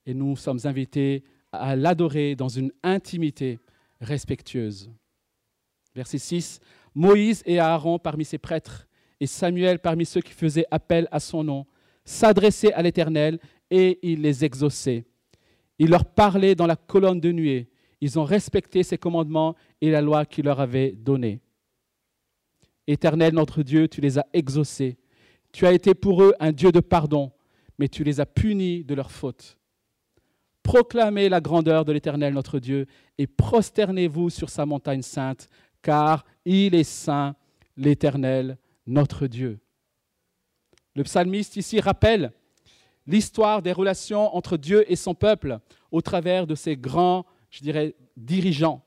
Et 0.05 0.15
nous 0.15 0.37
sommes 0.37 0.61
invités 0.65 1.25
à 1.53 1.75
l'adorer 1.75 2.37
dans 2.37 2.49
une 2.49 2.73
intimité 2.83 3.59
respectueuse. 4.01 4.91
Verset 5.95 6.19
6, 6.19 6.61
Moïse 6.95 7.43
et 7.47 7.59
Aaron 7.59 7.99
parmi 7.99 8.25
ses 8.25 8.39
prêtres 8.39 8.87
et 9.21 9.27
Samuel 9.27 9.79
parmi 9.79 10.05
ceux 10.05 10.21
qui 10.21 10.33
faisaient 10.33 10.67
appel 10.71 11.09
à 11.11 11.21
son 11.21 11.43
nom 11.43 11.67
s'adressaient 12.05 12.73
à 12.73 12.83
l'Éternel 12.83 13.39
et 13.71 13.99
il 14.03 14.21
les 14.21 14.45
exauçait. 14.45 15.05
Il 15.79 15.91
leur 15.91 16.05
parlait 16.05 16.55
dans 16.55 16.67
la 16.67 16.77
colonne 16.77 17.21
de 17.21 17.33
nuée. 17.33 17.69
Ils 18.01 18.19
ont 18.19 18.25
respecté 18.25 18.83
ses 18.83 18.99
commandements 18.99 19.57
et 19.81 19.91
la 19.91 20.01
loi 20.01 20.25
qu'il 20.25 20.45
leur 20.45 20.61
avait 20.61 20.93
donnée. 20.93 21.41
Éternel 22.87 23.35
notre 23.35 23.63
Dieu, 23.63 23.89
tu 23.89 24.01
les 24.01 24.19
as 24.19 24.27
exaucés. 24.33 24.99
Tu 25.53 25.67
as 25.67 25.73
été 25.73 25.95
pour 25.95 26.23
eux 26.23 26.35
un 26.39 26.53
Dieu 26.53 26.73
de 26.73 26.81
pardon, 26.81 27.33
mais 27.79 27.89
tu 27.89 28.05
les 28.05 28.21
as 28.21 28.27
punis 28.27 28.85
de 28.85 28.95
leurs 28.95 29.11
fautes. 29.11 29.59
Proclamez 30.63 31.29
la 31.29 31.41
grandeur 31.41 31.85
de 31.85 31.93
l'Éternel 31.93 32.35
notre 32.35 32.59
Dieu 32.59 32.87
et 33.19 33.27
prosternez-vous 33.27 34.31
sur 34.31 34.51
sa 34.51 34.67
montagne 34.67 35.03
sainte, 35.03 35.49
car 35.83 36.25
il 36.45 36.75
est 36.75 36.85
saint, 36.85 37.37
l'Éternel 37.77 38.59
notre 38.87 39.27
Dieu. 39.27 39.61
Le 40.95 41.03
psalmiste 41.05 41.57
ici 41.57 41.79
rappelle 41.81 42.33
l'histoire 43.07 43.63
des 43.63 43.73
relations 43.73 44.35
entre 44.35 44.57
Dieu 44.57 44.91
et 44.91 44.97
son 44.97 45.15
peuple 45.15 45.59
au 45.91 46.01
travers 46.01 46.47
de 46.47 46.55
ses 46.55 46.77
grands, 46.77 47.27
je 47.51 47.61
dirais, 47.61 47.95
dirigeants. 48.17 48.86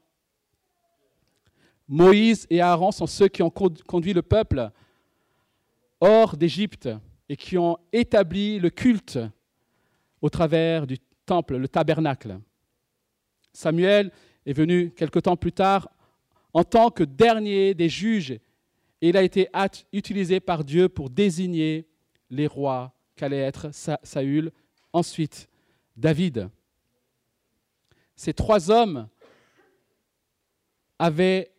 Moïse 1.90 2.46
et 2.52 2.62
Aaron 2.62 2.92
sont 2.92 3.08
ceux 3.08 3.28
qui 3.28 3.42
ont 3.42 3.50
conduit 3.50 4.14
le 4.14 4.22
peuple 4.22 4.70
hors 6.00 6.38
d'Égypte 6.38 6.88
et 7.28 7.36
qui 7.36 7.58
ont 7.58 7.78
établi 7.92 8.60
le 8.60 8.70
culte 8.70 9.20
au 10.22 10.30
travers 10.30 10.86
du 10.86 11.00
temple, 11.26 11.58
le 11.58 11.68
tabernacle. 11.68 12.40
Samuel 13.54 14.12
est 14.46 14.54
venu 14.54 14.92
quelque 14.92 15.18
temps 15.18 15.36
plus 15.36 15.52
tard 15.52 15.90
en 16.54 16.64
tant 16.64 16.92
que 16.92 17.04
dernier 17.04 17.74
des 17.74 17.90
juges 17.90 18.40
et 19.02 19.10
il 19.10 19.18
a 19.18 19.24
été 19.24 19.50
utilisé 19.92 20.40
par 20.40 20.64
Dieu 20.64 20.90
pour 20.90 21.10
désigner 21.10 21.88
les 22.30 22.46
rois 22.46 22.94
qu'allait 23.16 23.40
être 23.40 23.72
Saül, 23.72 24.52
ensuite 24.94 25.50
David. 25.98 26.50
Ces 28.16 28.34
trois 28.34 28.70
hommes 28.70 29.08
avaient 31.00 31.52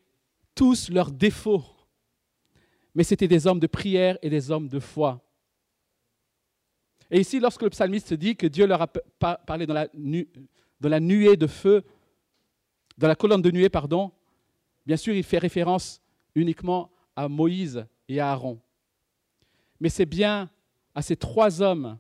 tous 0.61 0.91
leurs 0.91 1.11
défauts, 1.11 1.65
mais 2.95 3.03
c'était 3.03 3.27
des 3.27 3.47
hommes 3.47 3.61
de 3.61 3.67
prière 3.67 4.19
et 4.21 4.29
des 4.29 4.51
hommes 4.51 4.69
de 4.69 4.79
foi. 4.79 5.25
Et 7.11 7.19
ici, 7.19 7.41
lorsque 7.41 7.63
le 7.63 7.71
psalmiste 7.71 8.13
dit 8.13 8.37
que 8.37 8.47
Dieu 8.47 8.67
leur 8.67 8.83
a 8.83 8.87
parlé 8.87 9.67
dans 9.67 9.73
la, 9.73 11.01
nuée 11.01 11.39
de 11.39 11.47
feu, 11.47 11.83
dans 12.99 13.09
la 13.09 13.15
colonne 13.15 13.41
de 13.41 13.51
nuée, 13.51 13.71
pardon, 13.71 14.13
bien 14.85 14.99
sûr, 14.99 15.15
il 15.15 15.23
fait 15.23 15.39
référence 15.39 16.03
uniquement 16.35 16.91
à 17.17 17.27
Moïse 17.27 17.87
et 18.07 18.21
à 18.21 18.31
Aaron. 18.31 18.61
Mais 19.81 19.89
c'est 19.89 20.05
bien 20.05 20.51
à 20.95 21.01
ces 21.01 21.17
trois 21.17 21.63
hommes 21.63 21.97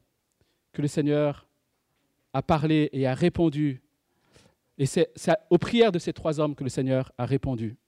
que 0.74 0.82
le 0.82 0.88
Seigneur 0.88 1.48
a 2.34 2.42
parlé 2.42 2.90
et 2.92 3.06
a 3.06 3.14
répondu. 3.14 3.80
Et 4.76 4.84
c'est 4.84 5.08
aux 5.48 5.56
prières 5.56 5.92
de 5.92 5.98
ces 5.98 6.12
trois 6.12 6.40
hommes 6.40 6.54
que 6.54 6.64
le 6.64 6.68
Seigneur 6.68 7.10
a 7.16 7.24
répondu. 7.24 7.78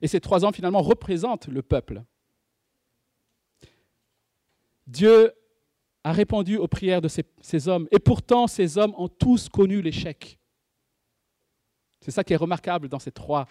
Et 0.00 0.08
ces 0.08 0.20
trois 0.20 0.44
hommes, 0.44 0.54
finalement, 0.54 0.82
représentent 0.82 1.48
le 1.48 1.62
peuple. 1.62 2.02
Dieu 4.86 5.32
a 6.04 6.12
répondu 6.12 6.56
aux 6.56 6.68
prières 6.68 7.00
de 7.00 7.08
ces, 7.08 7.68
hommes. 7.68 7.86
Et 7.90 7.98
pourtant, 7.98 8.46
ces 8.46 8.78
hommes 8.78 8.94
ont 8.96 9.08
tous 9.08 9.48
connu 9.48 9.80
l'échec. 9.82 10.38
C'est 12.00 12.10
ça 12.10 12.24
qui 12.24 12.32
est 12.32 12.36
remarquable 12.36 12.88
dans 12.88 12.98
ces 12.98 13.12
trois 13.12 13.46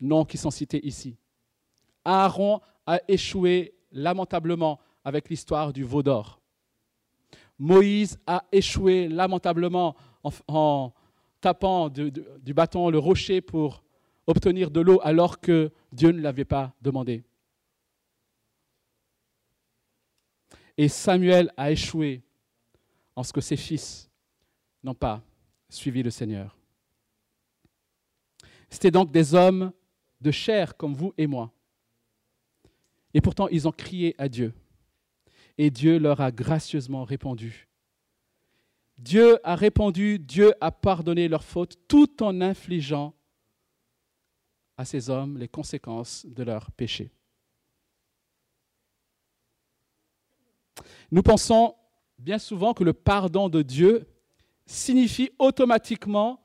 noms 0.00 0.24
qui 0.24 0.38
sont 0.38 0.50
cités 0.50 0.84
ici. 0.86 1.16
Aaron 2.04 2.60
a 2.86 3.00
échoué 3.06 3.74
lamentablement 3.92 4.80
avec 5.04 5.28
l'histoire 5.28 5.72
du 5.72 5.84
veau 5.84 6.02
d'or. 6.02 6.40
Moïse 7.58 8.18
a 8.26 8.44
échoué 8.50 9.08
lamentablement 9.08 9.94
en, 10.48 10.92
tapant 11.40 11.88
du 11.90 12.54
bâton 12.54 12.88
le 12.88 12.98
rocher 12.98 13.40
pour 13.40 13.82
obtenir 14.26 14.70
de 14.70 14.80
l'eau 14.80 15.00
alors 15.02 15.40
que 15.40 15.72
Dieu 15.92 16.10
ne 16.10 16.20
l'avait 16.20 16.44
pas 16.44 16.74
demandé. 16.80 17.24
Et 20.76 20.88
Samuel 20.88 21.52
a 21.56 21.70
échoué 21.70 22.22
en 23.14 23.22
ce 23.22 23.32
que 23.32 23.40
ses 23.40 23.56
fils 23.56 24.10
n'ont 24.82 24.94
pas 24.94 25.22
suivi 25.68 26.02
le 26.02 26.10
Seigneur. 26.10 26.56
C'était 28.70 28.90
donc 28.90 29.12
des 29.12 29.34
hommes 29.34 29.72
de 30.20 30.30
chair 30.30 30.76
comme 30.76 30.94
vous 30.94 31.12
et 31.18 31.26
moi. 31.26 31.52
Et 33.12 33.20
pourtant, 33.20 33.48
ils 33.48 33.68
ont 33.68 33.72
crié 33.72 34.14
à 34.16 34.28
Dieu. 34.28 34.54
Et 35.58 35.70
Dieu 35.70 35.98
leur 35.98 36.20
a 36.20 36.32
gracieusement 36.32 37.04
répondu. 37.04 37.68
Dieu 38.96 39.38
a 39.44 39.56
répondu, 39.56 40.18
Dieu 40.18 40.54
a 40.60 40.70
pardonné 40.70 41.28
leurs 41.28 41.44
fautes 41.44 41.76
tout 41.88 42.22
en 42.22 42.40
infligeant 42.40 43.14
à 44.82 44.84
ces 44.84 45.10
hommes 45.10 45.38
les 45.38 45.46
conséquences 45.46 46.26
de 46.26 46.42
leurs 46.42 46.72
péchés. 46.72 47.12
Nous 51.12 51.22
pensons 51.22 51.76
bien 52.18 52.40
souvent 52.40 52.74
que 52.74 52.82
le 52.82 52.92
pardon 52.92 53.48
de 53.48 53.62
Dieu 53.62 54.08
signifie 54.66 55.30
automatiquement 55.38 56.42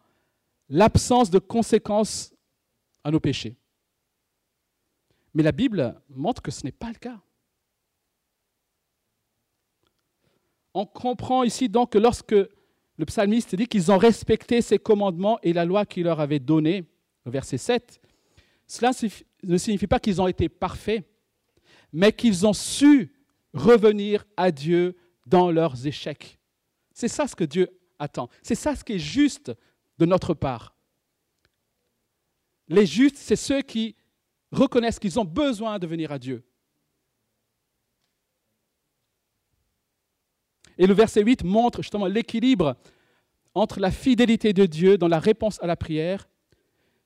l'absence 0.69 1.31
de 1.31 1.39
conséquences 1.39 2.35
à 3.03 3.09
nos 3.09 3.19
péchés. 3.19 3.57
Mais 5.33 5.41
la 5.41 5.51
Bible 5.51 5.99
montre 6.07 6.43
que 6.43 6.51
ce 6.51 6.63
n'est 6.63 6.71
pas 6.71 6.89
le 6.89 6.99
cas. 6.99 7.19
On 10.75 10.85
comprend 10.85 11.41
ici 11.41 11.69
donc 11.69 11.93
que 11.93 11.97
lorsque 11.97 12.35
le 12.97 13.05
psalmiste 13.05 13.55
dit 13.55 13.65
qu'ils 13.65 13.91
ont 13.91 13.97
respecté 13.97 14.61
ses 14.61 14.77
commandements 14.77 15.39
et 15.41 15.53
la 15.53 15.65
loi 15.65 15.87
qu'il 15.87 16.03
leur 16.03 16.19
avait 16.19 16.39
donnée, 16.39 16.85
verset 17.25 17.57
7, 17.57 17.99
cela 18.67 18.91
ne 19.43 19.57
signifie 19.57 19.87
pas 19.87 19.99
qu'ils 19.99 20.21
ont 20.21 20.27
été 20.27 20.49
parfaits, 20.49 21.03
mais 21.93 22.11
qu'ils 22.11 22.45
ont 22.45 22.53
su 22.53 23.13
revenir 23.53 24.25
à 24.35 24.51
Dieu 24.51 24.95
dans 25.25 25.51
leurs 25.51 25.87
échecs. 25.87 26.37
C'est 26.93 27.07
ça 27.07 27.27
ce 27.27 27.35
que 27.35 27.45
Dieu 27.45 27.69
attend. 27.97 28.29
C'est 28.43 28.55
ça 28.55 28.75
ce 28.75 28.83
qui 28.83 28.93
est 28.93 28.99
juste 28.99 29.51
de 29.97 30.05
notre 30.05 30.33
part. 30.33 30.75
Les 32.67 32.85
justes, 32.85 33.17
c'est 33.17 33.37
ceux 33.37 33.61
qui 33.61 33.95
reconnaissent 34.51 34.99
qu'ils 34.99 35.19
ont 35.19 35.25
besoin 35.25 35.79
de 35.79 35.87
venir 35.87 36.11
à 36.11 36.19
Dieu. 36.19 36.43
Et 40.77 40.85
le 40.85 40.93
verset 40.93 41.23
8 41.23 41.43
montre 41.43 41.81
justement 41.81 42.05
l'équilibre 42.05 42.75
entre 43.53 43.79
la 43.79 43.89
fidélité 43.89 44.53
de 44.53 44.65
Dieu 44.65 44.97
dans 44.97 45.07
la 45.07 45.19
réponse 45.19 45.61
à 45.63 45.67
la 45.67 45.75
prière, 45.75 46.27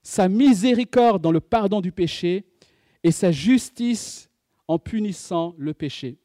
sa 0.04 0.28
miséricorde 0.28 1.22
dans 1.22 1.32
le 1.32 1.40
pardon 1.40 1.82
du 1.82 1.92
péché 1.92 2.46
et 3.04 3.12
sa 3.12 3.32
justice 3.32 4.30
en 4.68 4.80
punissant 4.80 5.56
le 5.58 5.74
péché 5.74 6.18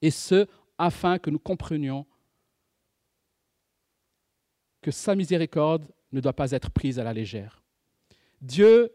et 0.00 0.10
ce, 0.10 0.46
afin 0.78 1.18
que 1.18 1.30
nous 1.30 1.38
comprenions 1.38 2.06
que 4.80 4.90
sa 4.90 5.14
miséricorde 5.14 5.86
ne 6.10 6.20
doit 6.20 6.32
pas 6.32 6.50
être 6.50 6.70
prise 6.70 6.98
à 6.98 7.04
la 7.04 7.12
légère. 7.12 7.62
Dieu, 8.40 8.92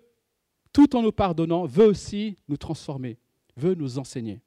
tout 0.74 0.96
en 0.96 1.02
nous 1.02 1.14
pardonnant, 1.14 1.66
veut 1.66 1.86
aussi 1.86 2.38
nous 2.50 2.58
transformer, 2.58 3.18
veut 3.56 3.74
nous 3.74 3.98
enseigner. 3.98 4.42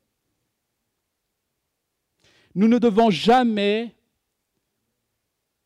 Nous 2.54 2.68
ne 2.68 2.78
devons 2.78 3.10
jamais, 3.10 3.94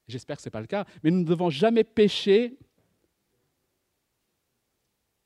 j'espère 0.06 0.36
que 0.36 0.42
ce 0.42 0.48
n'est 0.48 0.52
pas 0.52 0.60
le 0.60 0.66
cas, 0.66 0.86
mais 1.02 1.10
nous 1.10 1.20
ne 1.20 1.24
devons 1.24 1.50
jamais 1.50 1.82
pécher 1.82 2.56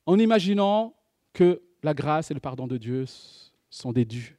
en 0.09 0.18
imaginant 0.18 0.94
que 1.35 1.62
la 1.83 1.92
grâce 1.92 2.31
et 2.31 2.35
le 2.35 2.40
pardon 2.40 2.66
de 2.66 2.79
Dieu 2.79 3.05
sont 3.68 3.92
des 3.92 4.07
dus. 4.07 4.38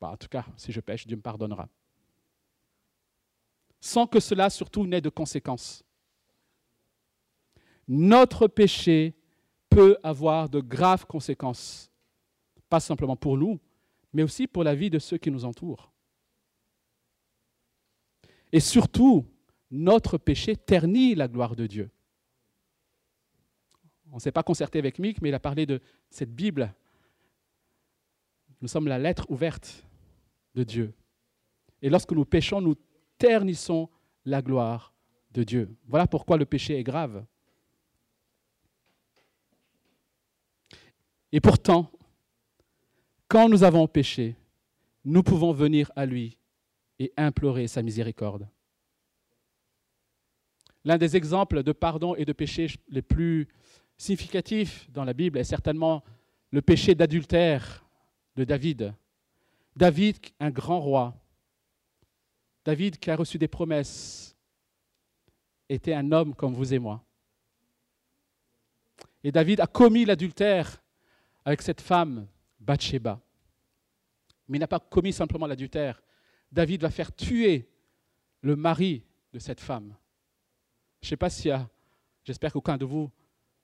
Bah, 0.00 0.10
en 0.10 0.16
tout 0.16 0.26
cas, 0.26 0.44
si 0.56 0.72
je 0.72 0.80
pêche, 0.80 1.06
Dieu 1.06 1.16
me 1.16 1.22
pardonnera. 1.22 1.68
Sans 3.80 4.08
que 4.08 4.18
cela 4.18 4.50
surtout 4.50 4.84
n'ait 4.84 5.00
de 5.00 5.08
conséquences. 5.08 5.84
Notre 7.86 8.48
péché 8.48 9.14
peut 9.70 9.96
avoir 10.02 10.48
de 10.48 10.58
graves 10.58 11.06
conséquences, 11.06 11.88
pas 12.68 12.80
simplement 12.80 13.14
pour 13.14 13.38
nous, 13.38 13.60
mais 14.12 14.24
aussi 14.24 14.48
pour 14.48 14.64
la 14.64 14.74
vie 14.74 14.90
de 14.90 14.98
ceux 14.98 15.16
qui 15.16 15.30
nous 15.30 15.44
entourent. 15.44 15.92
Et 18.50 18.58
surtout, 18.58 19.26
notre 19.70 20.18
péché 20.18 20.56
ternit 20.56 21.14
la 21.14 21.28
gloire 21.28 21.54
de 21.54 21.68
Dieu. 21.68 21.88
On 24.12 24.16
ne 24.16 24.20
s'est 24.20 24.32
pas 24.32 24.42
concerté 24.42 24.78
avec 24.78 24.98
Mick, 24.98 25.20
mais 25.20 25.28
il 25.30 25.34
a 25.34 25.40
parlé 25.40 25.66
de 25.66 25.80
cette 26.10 26.34
Bible. 26.34 26.72
Nous 28.60 28.68
sommes 28.68 28.88
la 28.88 28.98
lettre 28.98 29.26
ouverte 29.30 29.86
de 30.54 30.62
Dieu. 30.62 30.94
Et 31.82 31.90
lorsque 31.90 32.12
nous 32.12 32.24
péchons, 32.24 32.60
nous 32.60 32.76
ternissons 33.18 33.88
la 34.24 34.42
gloire 34.42 34.94
de 35.32 35.42
Dieu. 35.42 35.76
Voilà 35.86 36.06
pourquoi 36.06 36.36
le 36.36 36.46
péché 36.46 36.78
est 36.78 36.82
grave. 36.82 37.24
Et 41.32 41.40
pourtant, 41.40 41.90
quand 43.28 43.48
nous 43.48 43.62
avons 43.62 43.86
péché, 43.86 44.36
nous 45.04 45.22
pouvons 45.22 45.52
venir 45.52 45.90
à 45.96 46.06
lui 46.06 46.38
et 46.98 47.12
implorer 47.16 47.68
sa 47.68 47.82
miséricorde. 47.82 48.48
L'un 50.84 50.98
des 50.98 51.16
exemples 51.16 51.62
de 51.62 51.72
pardon 51.72 52.14
et 52.14 52.24
de 52.24 52.32
péché 52.32 52.68
les 52.88 53.02
plus 53.02 53.48
significatifs 53.96 54.90
dans 54.90 55.04
la 55.04 55.12
Bible 55.12 55.38
est 55.38 55.44
certainement 55.44 56.02
le 56.50 56.62
péché 56.62 56.94
d'adultère 56.94 57.84
de 58.36 58.44
David. 58.44 58.94
David, 59.74 60.18
un 60.40 60.50
grand 60.50 60.80
roi, 60.80 61.14
David 62.64 62.98
qui 62.98 63.10
a 63.10 63.16
reçu 63.16 63.38
des 63.38 63.48
promesses, 63.48 64.36
était 65.68 65.94
un 65.94 66.12
homme 66.12 66.34
comme 66.34 66.54
vous 66.54 66.72
et 66.72 66.78
moi. 66.78 67.02
Et 69.24 69.32
David 69.32 69.60
a 69.60 69.66
commis 69.66 70.04
l'adultère 70.04 70.82
avec 71.44 71.62
cette 71.62 71.80
femme, 71.80 72.26
Bathsheba. 72.60 73.20
Mais 74.48 74.58
il 74.58 74.60
n'a 74.60 74.68
pas 74.68 74.78
commis 74.78 75.12
simplement 75.12 75.46
l'adultère. 75.46 76.00
David 76.52 76.82
va 76.82 76.90
faire 76.90 77.14
tuer 77.14 77.68
le 78.42 78.54
mari 78.54 79.02
de 79.32 79.38
cette 79.38 79.60
femme. 79.60 79.94
Je 81.02 81.06
ne 81.06 81.10
sais 81.10 81.16
pas 81.16 81.30
si, 81.30 81.50
j'espère 82.24 82.52
qu'aucun 82.52 82.76
de 82.76 82.84
vous 82.84 83.10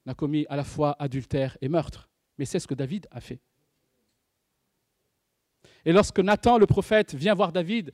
n'a 0.07 0.15
commis 0.15 0.47
à 0.49 0.57
la 0.57 0.65
fois 0.65 0.97
adultère 0.99 1.57
et 1.61 1.69
meurtre, 1.69 2.09
mais 2.39 2.45
c'est 2.45 2.59
ce 2.59 2.67
que 2.67 2.75
David 2.75 3.07
a 3.11 3.21
fait. 3.21 3.41
Et 5.85 5.93
lorsque 5.93 6.21
Nathan, 6.21 6.59
le 6.59 6.67
prophète, 6.67 7.15
vient 7.15 7.35
voir 7.35 7.53
David 7.53 7.93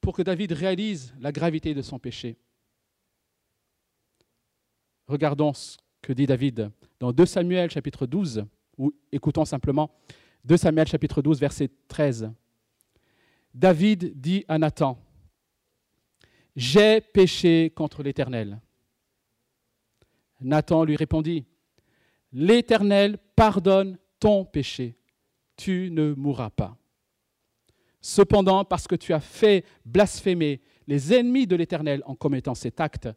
pour 0.00 0.14
que 0.14 0.22
David 0.22 0.52
réalise 0.52 1.14
la 1.20 1.32
gravité 1.32 1.74
de 1.74 1.82
son 1.82 1.98
péché, 1.98 2.36
regardons 5.06 5.52
ce 5.52 5.76
que 6.02 6.12
dit 6.12 6.26
David 6.26 6.70
dans 7.00 7.12
2 7.12 7.26
Samuel 7.26 7.70
chapitre 7.70 8.06
12, 8.06 8.44
ou 8.78 8.92
écoutons 9.12 9.44
simplement 9.44 9.90
2 10.44 10.56
Samuel 10.56 10.86
chapitre 10.86 11.22
12 11.22 11.40
verset 11.40 11.70
13. 11.88 12.30
David 13.54 14.20
dit 14.20 14.44
à 14.48 14.58
Nathan, 14.58 14.98
J'ai 16.56 17.00
péché 17.00 17.72
contre 17.74 18.02
l'Éternel. 18.02 18.60
Nathan 20.40 20.84
lui 20.84 20.96
répondit, 20.96 21.46
L'Éternel 22.32 23.18
pardonne 23.36 23.98
ton 24.18 24.44
péché, 24.44 24.98
tu 25.56 25.90
ne 25.92 26.14
mourras 26.14 26.50
pas. 26.50 26.76
Cependant, 28.00 28.64
parce 28.64 28.88
que 28.88 28.96
tu 28.96 29.12
as 29.12 29.20
fait 29.20 29.64
blasphémer 29.84 30.60
les 30.86 31.14
ennemis 31.14 31.46
de 31.46 31.56
l'Éternel 31.56 32.02
en 32.06 32.14
commettant 32.14 32.54
cet 32.54 32.80
acte, 32.80 33.08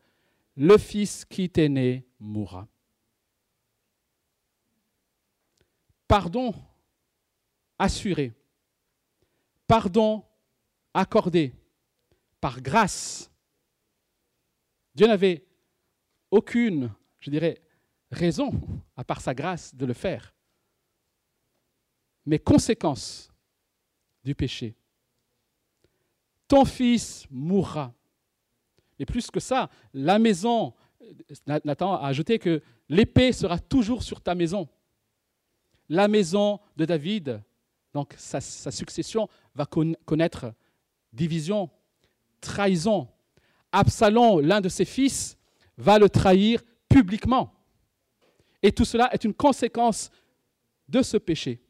le 0.56 0.78
Fils 0.78 1.26
qui 1.26 1.50
t'est 1.50 1.70
né 1.70 2.08
mourra. 2.20 2.68
Pardon 6.08 6.54
assuré, 7.78 8.34
pardon 9.68 10.24
accordé 10.94 11.54
par 12.40 12.62
grâce. 12.62 13.32
Dieu 14.96 15.08
n'avait 15.08 15.46
aucune, 16.32 16.92
je 17.28 17.32
dirais, 17.32 17.62
raison, 18.10 18.52
à 18.96 19.04
part 19.04 19.20
sa 19.20 19.36
grâce, 19.36 19.76
de 19.76 19.86
le 19.86 19.92
faire. 19.94 20.34
Mais 22.26 22.40
conséquence 22.40 23.30
du 24.24 24.34
péché. 24.34 24.78
Ton 26.48 26.64
fils 26.64 27.28
mourra. 27.30 27.94
Et 28.98 29.06
plus 29.06 29.30
que 29.30 29.42
ça, 29.42 29.70
la 29.94 30.20
maison, 30.20 30.74
Nathan 31.46 31.96
a 31.96 32.08
ajouté 32.08 32.40
que 32.40 32.64
l'épée 32.88 33.34
sera 33.34 33.60
toujours 33.60 34.04
sur 34.04 34.22
ta 34.22 34.34
maison. 34.34 34.70
La 35.90 36.08
maison 36.08 36.62
de 36.78 36.86
David, 36.86 37.44
donc 37.94 38.16
sa, 38.18 38.40
succession, 38.40 39.28
va 39.54 39.66
connaître 39.66 40.54
division, 41.12 41.70
trahison. 42.40 43.10
Absalom, 43.74 44.40
l'un 44.40 44.62
de 44.62 44.70
ses 44.70 44.86
fils, 44.86 45.38
va 45.78 46.00
le 46.00 46.10
trahir 46.10 46.64
publiquement. 46.98 47.54
Et 48.64 48.72
tout 48.72 48.86
cela 48.86 49.14
est 49.14 49.24
une 49.24 49.34
conséquence 49.34 50.10
de 50.88 51.04
ce 51.04 51.18
péché. 51.18 51.62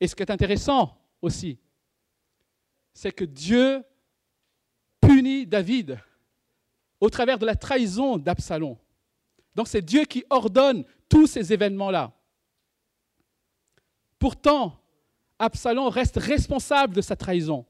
Et 0.00 0.06
ce 0.06 0.14
qui 0.14 0.22
est 0.22 0.30
intéressant 0.30 0.96
aussi, 1.20 1.58
c'est 2.92 3.10
que 3.10 3.24
Dieu 3.24 3.82
punit 5.00 5.44
David 5.44 5.98
au 7.00 7.10
travers 7.10 7.38
de 7.38 7.46
la 7.46 7.56
trahison 7.56 8.16
d'Absalom. 8.16 8.76
Donc 9.56 9.66
c'est 9.66 9.82
Dieu 9.82 10.04
qui 10.04 10.24
ordonne 10.30 10.84
tous 11.08 11.26
ces 11.26 11.52
événements-là. 11.52 12.12
Pourtant, 14.20 14.80
Absalom 15.36 15.88
reste 15.88 16.16
responsable 16.16 16.94
de 16.94 17.00
sa 17.00 17.16
trahison. 17.16 17.66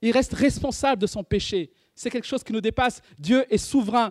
Il 0.00 0.12
reste 0.12 0.32
responsable 0.32 1.02
de 1.02 1.06
son 1.06 1.22
péché. 1.22 1.70
C'est 1.94 2.08
quelque 2.08 2.26
chose 2.26 2.42
qui 2.42 2.54
nous 2.54 2.62
dépasse. 2.62 3.02
Dieu 3.18 3.44
est 3.52 3.58
souverain 3.58 4.10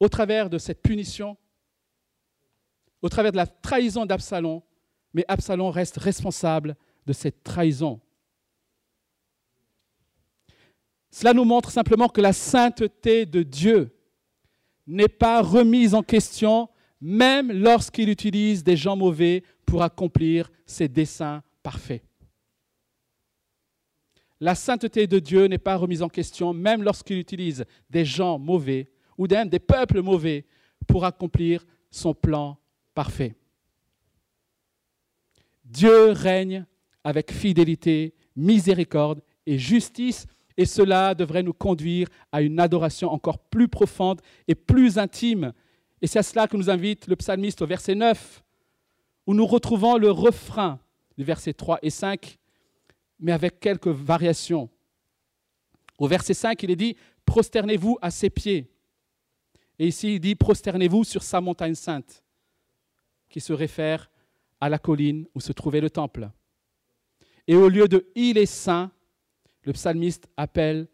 au 0.00 0.08
travers 0.08 0.48
de 0.48 0.58
cette 0.58 0.82
punition, 0.82 1.36
au 3.02 3.08
travers 3.08 3.32
de 3.32 3.36
la 3.36 3.46
trahison 3.46 4.06
d'Absalom, 4.06 4.62
mais 5.12 5.24
Absalom 5.28 5.70
reste 5.70 5.96
responsable 5.96 6.76
de 7.06 7.12
cette 7.12 7.42
trahison. 7.42 8.00
Cela 11.10 11.32
nous 11.32 11.44
montre 11.44 11.70
simplement 11.70 12.08
que 12.08 12.20
la 12.20 12.32
sainteté 12.32 13.24
de 13.24 13.42
Dieu 13.42 13.94
n'est 14.86 15.08
pas 15.08 15.42
remise 15.42 15.94
en 15.94 16.02
question, 16.02 16.68
même 17.00 17.52
lorsqu'il 17.52 18.08
utilise 18.08 18.62
des 18.62 18.76
gens 18.76 18.96
mauvais 18.96 19.42
pour 19.64 19.82
accomplir 19.82 20.50
ses 20.66 20.88
desseins 20.88 21.42
parfaits. 21.62 22.02
La 24.40 24.54
sainteté 24.54 25.06
de 25.06 25.18
Dieu 25.18 25.46
n'est 25.46 25.58
pas 25.58 25.76
remise 25.76 26.02
en 26.02 26.08
question, 26.08 26.52
même 26.52 26.82
lorsqu'il 26.82 27.18
utilise 27.18 27.64
des 27.90 28.04
gens 28.04 28.38
mauvais 28.38 28.90
ou 29.18 29.26
même 29.26 29.48
des 29.48 29.58
peuples 29.58 30.00
mauvais 30.00 30.46
pour 30.86 31.04
accomplir 31.04 31.66
son 31.90 32.14
plan 32.14 32.56
parfait. 32.94 33.34
Dieu 35.64 36.12
règne 36.12 36.64
avec 37.04 37.30
fidélité, 37.30 38.14
miséricorde 38.36 39.20
et 39.44 39.58
justice 39.58 40.26
et 40.56 40.66
cela 40.66 41.14
devrait 41.14 41.44
nous 41.44 41.52
conduire 41.52 42.08
à 42.32 42.42
une 42.42 42.58
adoration 42.58 43.10
encore 43.10 43.38
plus 43.38 43.68
profonde 43.68 44.20
et 44.48 44.56
plus 44.56 44.98
intime. 44.98 45.52
Et 46.02 46.06
c'est 46.06 46.18
à 46.18 46.22
cela 46.22 46.48
que 46.48 46.56
nous 46.56 46.68
invite 46.68 47.06
le 47.06 47.14
psalmiste 47.14 47.62
au 47.62 47.66
verset 47.66 47.94
9, 47.94 48.42
où 49.26 49.34
nous 49.34 49.46
retrouvons 49.46 49.96
le 49.96 50.10
refrain 50.10 50.80
du 51.16 51.22
verset 51.22 51.52
3 51.52 51.78
et 51.82 51.90
5, 51.90 52.38
mais 53.20 53.32
avec 53.32 53.60
quelques 53.60 53.88
variations. 53.88 54.68
Au 55.98 56.08
verset 56.08 56.34
5, 56.34 56.60
il 56.64 56.72
est 56.72 56.76
dit 56.76 56.96
Prosternez-vous 57.24 57.98
à 58.02 58.10
ses 58.10 58.30
pieds. 58.30 58.68
Et 59.78 59.88
ici, 59.88 60.14
il 60.14 60.20
dit 60.20 60.34
Prosternez-vous 60.34 61.04
sur 61.04 61.22
sa 61.22 61.40
montagne 61.40 61.74
sainte, 61.74 62.22
qui 63.28 63.40
se 63.40 63.52
réfère 63.52 64.10
à 64.60 64.68
la 64.68 64.78
colline 64.78 65.26
où 65.34 65.40
se 65.40 65.52
trouvait 65.52 65.80
le 65.80 65.90
temple. 65.90 66.30
Et 67.46 67.54
au 67.54 67.68
lieu 67.68 67.88
de 67.88 68.06
Il 68.14 68.38
est 68.38 68.46
saint, 68.46 68.90
le 69.62 69.72
psalmiste 69.72 70.28
appelle, 70.36 70.88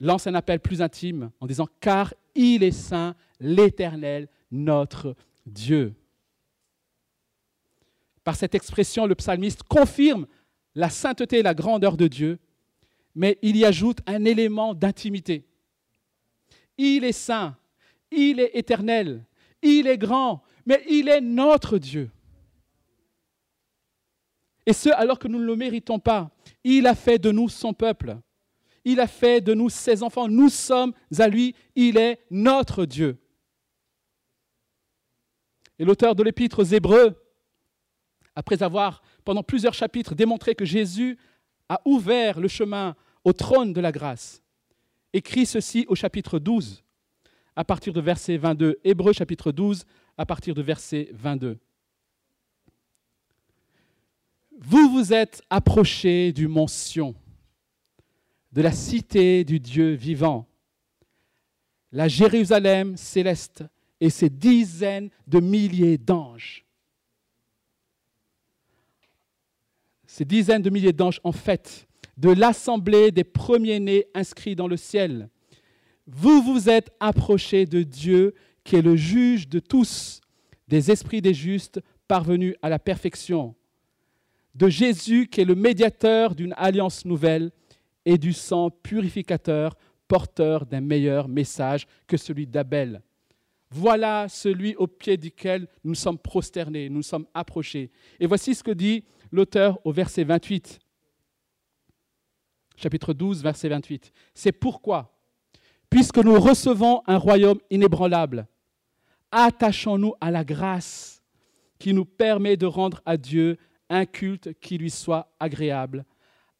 lance 0.00 0.26
un 0.26 0.34
appel 0.34 0.60
plus 0.60 0.80
intime 0.80 1.30
en 1.40 1.46
disant 1.46 1.68
Car 1.80 2.14
il 2.34 2.62
est 2.62 2.72
saint, 2.72 3.14
l'Éternel, 3.40 4.28
notre 4.50 5.16
Dieu. 5.46 5.94
Par 8.24 8.36
cette 8.36 8.54
expression, 8.54 9.06
le 9.06 9.14
psalmiste 9.14 9.62
confirme 9.62 10.26
la 10.74 10.90
sainteté 10.90 11.38
et 11.38 11.42
la 11.42 11.54
grandeur 11.54 11.96
de 11.96 12.06
Dieu, 12.06 12.38
mais 13.14 13.38
il 13.42 13.56
y 13.56 13.64
ajoute 13.64 13.98
un 14.06 14.24
élément 14.24 14.74
d'intimité. 14.74 15.44
Il 16.78 17.04
est 17.04 17.12
saint, 17.12 17.56
il 18.10 18.40
est 18.40 18.52
éternel, 18.54 19.24
il 19.60 19.86
est 19.86 19.98
grand, 19.98 20.42
mais 20.64 20.82
il 20.88 21.08
est 21.08 21.20
notre 21.20 21.78
Dieu. 21.78 22.10
Et 24.68 24.72
ce, 24.72 24.90
alors 24.90 25.18
que 25.18 25.28
nous 25.28 25.38
ne 25.38 25.46
le 25.46 25.56
méritons 25.56 25.98
pas. 25.98 26.30
Il 26.62 26.86
a 26.86 26.94
fait 26.94 27.18
de 27.18 27.30
nous 27.30 27.48
son 27.48 27.72
peuple. 27.72 28.18
Il 28.84 29.00
a 29.00 29.06
fait 29.06 29.40
de 29.40 29.54
nous 29.54 29.70
ses 29.70 30.02
enfants. 30.02 30.28
Nous 30.28 30.50
sommes 30.50 30.92
à 31.18 31.26
lui. 31.26 31.54
Il 31.74 31.96
est 31.96 32.20
notre 32.30 32.84
Dieu. 32.84 33.18
Et 35.78 35.86
l'auteur 35.86 36.14
de 36.14 36.22
l'épître 36.22 36.58
aux 36.58 36.64
Hébreux, 36.64 37.14
après 38.34 38.62
avoir 38.62 39.02
pendant 39.24 39.42
plusieurs 39.42 39.74
chapitres 39.74 40.14
démontré 40.14 40.54
que 40.54 40.66
Jésus 40.66 41.18
a 41.68 41.80
ouvert 41.86 42.38
le 42.38 42.48
chemin 42.48 42.94
au 43.24 43.32
trône 43.32 43.72
de 43.72 43.80
la 43.80 43.90
grâce, 43.90 44.42
écrit 45.12 45.46
ceci 45.46 45.84
au 45.88 45.94
chapitre 45.94 46.38
12, 46.38 46.82
à 47.56 47.64
partir 47.64 47.92
de 47.92 48.00
verset 48.00 48.36
22. 48.36 48.78
Hébreux 48.84 49.12
chapitre 49.12 49.52
12, 49.52 49.84
à 50.16 50.26
partir 50.26 50.54
de 50.54 50.62
verset 50.62 51.08
22 51.12 51.58
vous 54.58 54.90
vous 54.90 55.12
êtes 55.12 55.42
approchés 55.50 56.32
du 56.32 56.48
mont 56.48 56.66
Sion, 56.66 57.14
de 58.52 58.60
la 58.60 58.72
cité 58.72 59.44
du 59.44 59.60
Dieu 59.60 59.92
vivant, 59.92 60.48
la 61.92 62.08
Jérusalem 62.08 62.96
céleste 62.96 63.64
et 64.00 64.10
ses 64.10 64.28
dizaines 64.28 65.10
de 65.26 65.40
milliers 65.40 65.96
d'anges. 65.96 66.66
Ces 70.06 70.24
dizaines 70.24 70.62
de 70.62 70.70
milliers 70.70 70.92
d'anges, 70.92 71.20
en 71.22 71.32
fait, 71.32 71.87
de 72.18 72.30
l'assemblée 72.30 73.10
des 73.10 73.24
premiers-nés 73.24 74.06
inscrits 74.14 74.56
dans 74.56 74.68
le 74.68 74.76
ciel. 74.76 75.30
Vous 76.06 76.42
vous 76.42 76.68
êtes 76.68 76.90
approchés 77.00 77.64
de 77.64 77.82
Dieu 77.82 78.34
qui 78.64 78.76
est 78.76 78.82
le 78.82 78.96
juge 78.96 79.48
de 79.48 79.60
tous, 79.60 80.20
des 80.66 80.90
esprits 80.90 81.22
des 81.22 81.34
justes 81.34 81.80
parvenus 82.06 82.54
à 82.60 82.68
la 82.68 82.78
perfection 82.78 83.54
de 84.58 84.68
Jésus 84.68 85.28
qui 85.28 85.40
est 85.40 85.44
le 85.44 85.54
médiateur 85.54 86.34
d'une 86.34 86.54
alliance 86.56 87.04
nouvelle 87.04 87.52
et 88.04 88.18
du 88.18 88.32
sang 88.32 88.70
purificateur 88.70 89.76
porteur 90.08 90.66
d'un 90.66 90.80
meilleur 90.80 91.28
message 91.28 91.86
que 92.06 92.16
celui 92.16 92.46
d'Abel. 92.46 93.02
Voilà 93.70 94.26
celui 94.28 94.74
au 94.76 94.86
pied 94.86 95.16
duquel 95.16 95.68
nous 95.84 95.94
sommes 95.94 96.18
prosternés, 96.18 96.88
nous 96.88 97.02
sommes 97.02 97.26
approchés. 97.34 97.90
Et 98.18 98.26
voici 98.26 98.54
ce 98.54 98.64
que 98.64 98.70
dit 98.70 99.04
l'auteur 99.30 99.78
au 99.84 99.92
verset 99.92 100.24
28. 100.24 100.80
Chapitre 102.78 103.12
12, 103.12 103.42
verset 103.42 103.68
28. 103.68 104.12
C'est 104.34 104.52
pourquoi, 104.52 105.18
puisque 105.90 106.18
nous 106.18 106.38
recevons 106.38 107.02
un 107.08 107.16
royaume 107.16 107.58
inébranlable, 107.70 108.46
attachons-nous 109.32 110.14
à 110.20 110.30
la 110.30 110.44
grâce 110.44 111.20
qui 111.80 111.92
nous 111.92 112.04
permet 112.04 112.56
de 112.56 112.66
rendre 112.66 113.02
à 113.04 113.16
Dieu 113.16 113.58
un 113.90 114.06
culte 114.06 114.52
qui 114.60 114.78
lui 114.78 114.90
soit 114.90 115.34
agréable, 115.40 116.04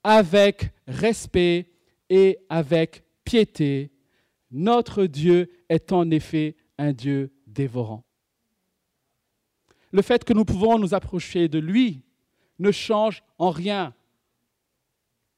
avec 0.02 0.72
respect 0.88 1.70
et 2.10 2.38
avec 2.48 3.04
piété. 3.24 3.92
Notre 4.50 5.04
Dieu 5.06 5.48
est 5.68 5.92
en 5.92 6.10
effet 6.10 6.56
un 6.78 6.92
Dieu 6.92 7.32
dévorant. 7.46 8.02
Le 9.92 10.02
fait 10.02 10.24
que 10.24 10.32
nous 10.32 10.44
pouvons 10.44 10.80
nous 10.80 10.94
approcher 10.94 11.46
de 11.46 11.60
lui 11.60 12.02
ne 12.58 12.72
change 12.72 13.22
en 13.38 13.50
rien. 13.50 13.94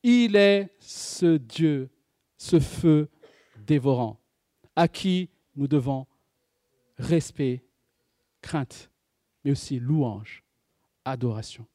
Il 0.03 0.37
est 0.37 0.75
ce 0.79 1.37
Dieu, 1.37 1.91
ce 2.37 2.59
feu 2.59 3.09
dévorant, 3.59 4.21
à 4.75 4.89
qui 4.89 5.31
nous 5.57 5.69
devons 5.69 6.07
respect, 6.97 7.65
crainte, 8.41 8.91
mais 9.45 9.51
aussi 9.51 9.79
louange, 9.79 10.45
adoration. 11.05 11.67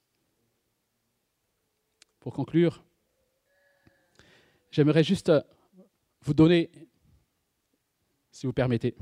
pour 2.25 2.33
conclure, 2.33 2.83
j'aimerais 4.71 5.03
juste 5.03 5.31
vous 6.21 6.33
donner, 6.33 6.71
si 8.31 8.47
vous 8.47 8.53
permettez, 8.53 8.95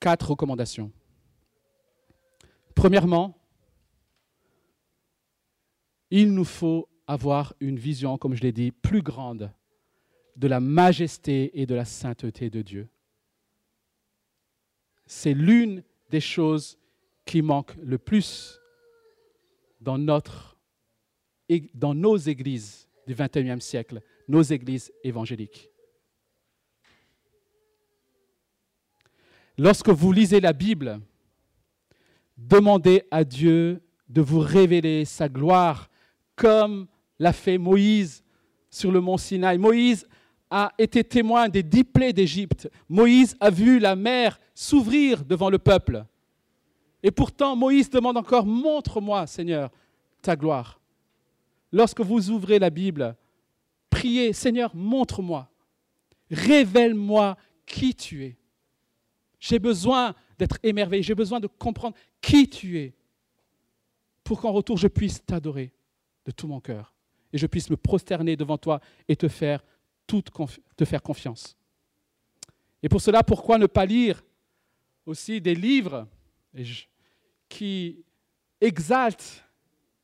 quatre 0.00 0.30
recommandations. 0.30 0.90
Premièrement, 2.74 3.38
il 6.10 6.32
nous 6.32 6.46
faut 6.46 6.88
avoir 7.06 7.54
une 7.60 7.78
vision, 7.78 8.18
comme 8.18 8.34
je 8.34 8.42
l'ai 8.42 8.52
dit, 8.52 8.72
plus 8.72 9.02
grande 9.02 9.52
de 10.36 10.48
la 10.48 10.60
majesté 10.60 11.60
et 11.60 11.66
de 11.66 11.74
la 11.74 11.84
sainteté 11.84 12.50
de 12.50 12.62
Dieu. 12.62 12.88
C'est 15.06 15.34
l'une 15.34 15.82
des 16.10 16.20
choses 16.20 16.78
qui 17.24 17.42
manque 17.42 17.74
le 17.82 17.98
plus 17.98 18.60
dans, 19.80 19.98
dans 21.74 21.94
nos 21.94 22.16
églises 22.16 22.88
du 23.06 23.14
XXIe 23.14 23.60
siècle, 23.60 24.00
nos 24.28 24.42
églises 24.42 24.92
évangéliques. 25.04 25.70
Lorsque 29.58 29.88
vous 29.88 30.12
lisez 30.12 30.40
la 30.40 30.52
Bible, 30.52 31.00
demandez 32.36 33.04
à 33.10 33.24
Dieu 33.24 33.80
de 34.08 34.20
vous 34.20 34.40
révéler 34.40 35.04
sa 35.04 35.28
gloire 35.28 35.88
comme 36.34 36.86
l'a 37.18 37.32
fait 37.32 37.58
Moïse 37.58 38.22
sur 38.70 38.92
le 38.92 39.00
mont 39.00 39.16
Sinaï. 39.16 39.58
Moïse 39.58 40.06
a 40.50 40.72
été 40.78 41.02
témoin 41.02 41.48
des 41.48 41.62
dix 41.62 41.84
plaies 41.84 42.12
d'Égypte. 42.12 42.70
Moïse 42.88 43.36
a 43.40 43.50
vu 43.50 43.78
la 43.78 43.96
mer 43.96 44.38
s'ouvrir 44.54 45.24
devant 45.24 45.50
le 45.50 45.58
peuple. 45.58 46.04
Et 47.02 47.10
pourtant, 47.10 47.56
Moïse 47.56 47.90
demande 47.90 48.16
encore, 48.16 48.46
montre-moi, 48.46 49.26
Seigneur, 49.26 49.70
ta 50.22 50.36
gloire. 50.36 50.80
Lorsque 51.72 52.00
vous 52.00 52.30
ouvrez 52.30 52.58
la 52.58 52.70
Bible, 52.70 53.16
priez, 53.90 54.32
Seigneur, 54.32 54.74
montre-moi, 54.74 55.50
révèle-moi 56.30 57.36
qui 57.64 57.94
tu 57.94 58.24
es. 58.24 58.36
J'ai 59.40 59.58
besoin 59.58 60.14
d'être 60.38 60.58
émerveillé, 60.62 61.02
j'ai 61.02 61.14
besoin 61.14 61.40
de 61.40 61.46
comprendre 61.46 61.96
qui 62.20 62.48
tu 62.48 62.78
es, 62.78 62.94
pour 64.24 64.40
qu'en 64.40 64.52
retour 64.52 64.76
je 64.76 64.88
puisse 64.88 65.24
t'adorer 65.24 65.72
de 66.24 66.32
tout 66.32 66.48
mon 66.48 66.60
cœur 66.60 66.95
et 67.32 67.38
je 67.38 67.46
puisse 67.46 67.70
me 67.70 67.76
prosterner 67.76 68.36
devant 68.36 68.58
toi 68.58 68.80
et 69.08 69.16
te 69.16 69.28
faire, 69.28 69.64
te 70.06 70.84
faire 70.84 71.02
confiance. 71.02 71.56
Et 72.82 72.88
pour 72.88 73.00
cela, 73.00 73.22
pourquoi 73.22 73.58
ne 73.58 73.66
pas 73.66 73.86
lire 73.86 74.22
aussi 75.04 75.40
des 75.40 75.54
livres 75.54 76.06
qui 77.48 78.04
exaltent 78.60 79.44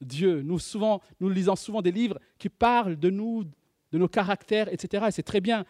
Dieu? 0.01 0.43
Nous, 0.43 0.59
souvent, 0.59 1.01
nous 1.21 1.29
lisons 1.29 1.57
souvent 1.57 1.83
des 1.83 1.93
livres 1.93 2.19
qui 2.39 2.49
parlent 2.49 2.99
de 2.99 3.11
nous, 3.11 3.45
de 3.45 3.99
nos 3.99 4.09
caractères, 4.09 4.73
etc. 4.73 5.05
Et 5.09 5.13
c'est 5.13 5.23
très 5.23 5.41
bien. 5.41 5.65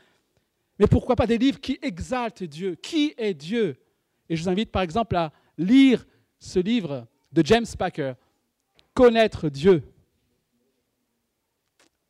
Mais 0.78 0.86
pourquoi 0.86 1.16
pas 1.16 1.26
des 1.26 1.38
livres 1.38 1.60
qui 1.60 1.78
exaltent 1.82 2.44
Dieu? 2.44 2.76
Qui 2.76 3.14
est 3.18 3.34
Dieu? 3.34 3.76
Et 4.28 4.36
je 4.36 4.42
vous 4.42 4.48
invite 4.48 4.70
par 4.70 4.82
exemple 4.82 5.16
à 5.16 5.32
lire 5.58 6.06
ce 6.38 6.58
livre 6.58 7.06
de 7.30 7.44
James 7.44 7.66
Packer, 7.78 8.14
Connaître 8.94 9.48
Dieu. 9.48 9.82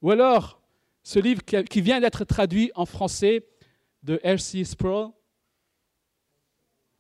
Ou 0.03 0.11
alors, 0.11 0.61
ce 1.05 1.19
livre 1.19 1.43
qui 1.43 1.81
vient 1.81 2.01
d'être 2.01 2.25
traduit 2.25 2.71
en 2.75 2.85
français 2.87 3.47
de 4.03 4.21
R.C. 4.25 4.65
Sproul, 4.65 5.11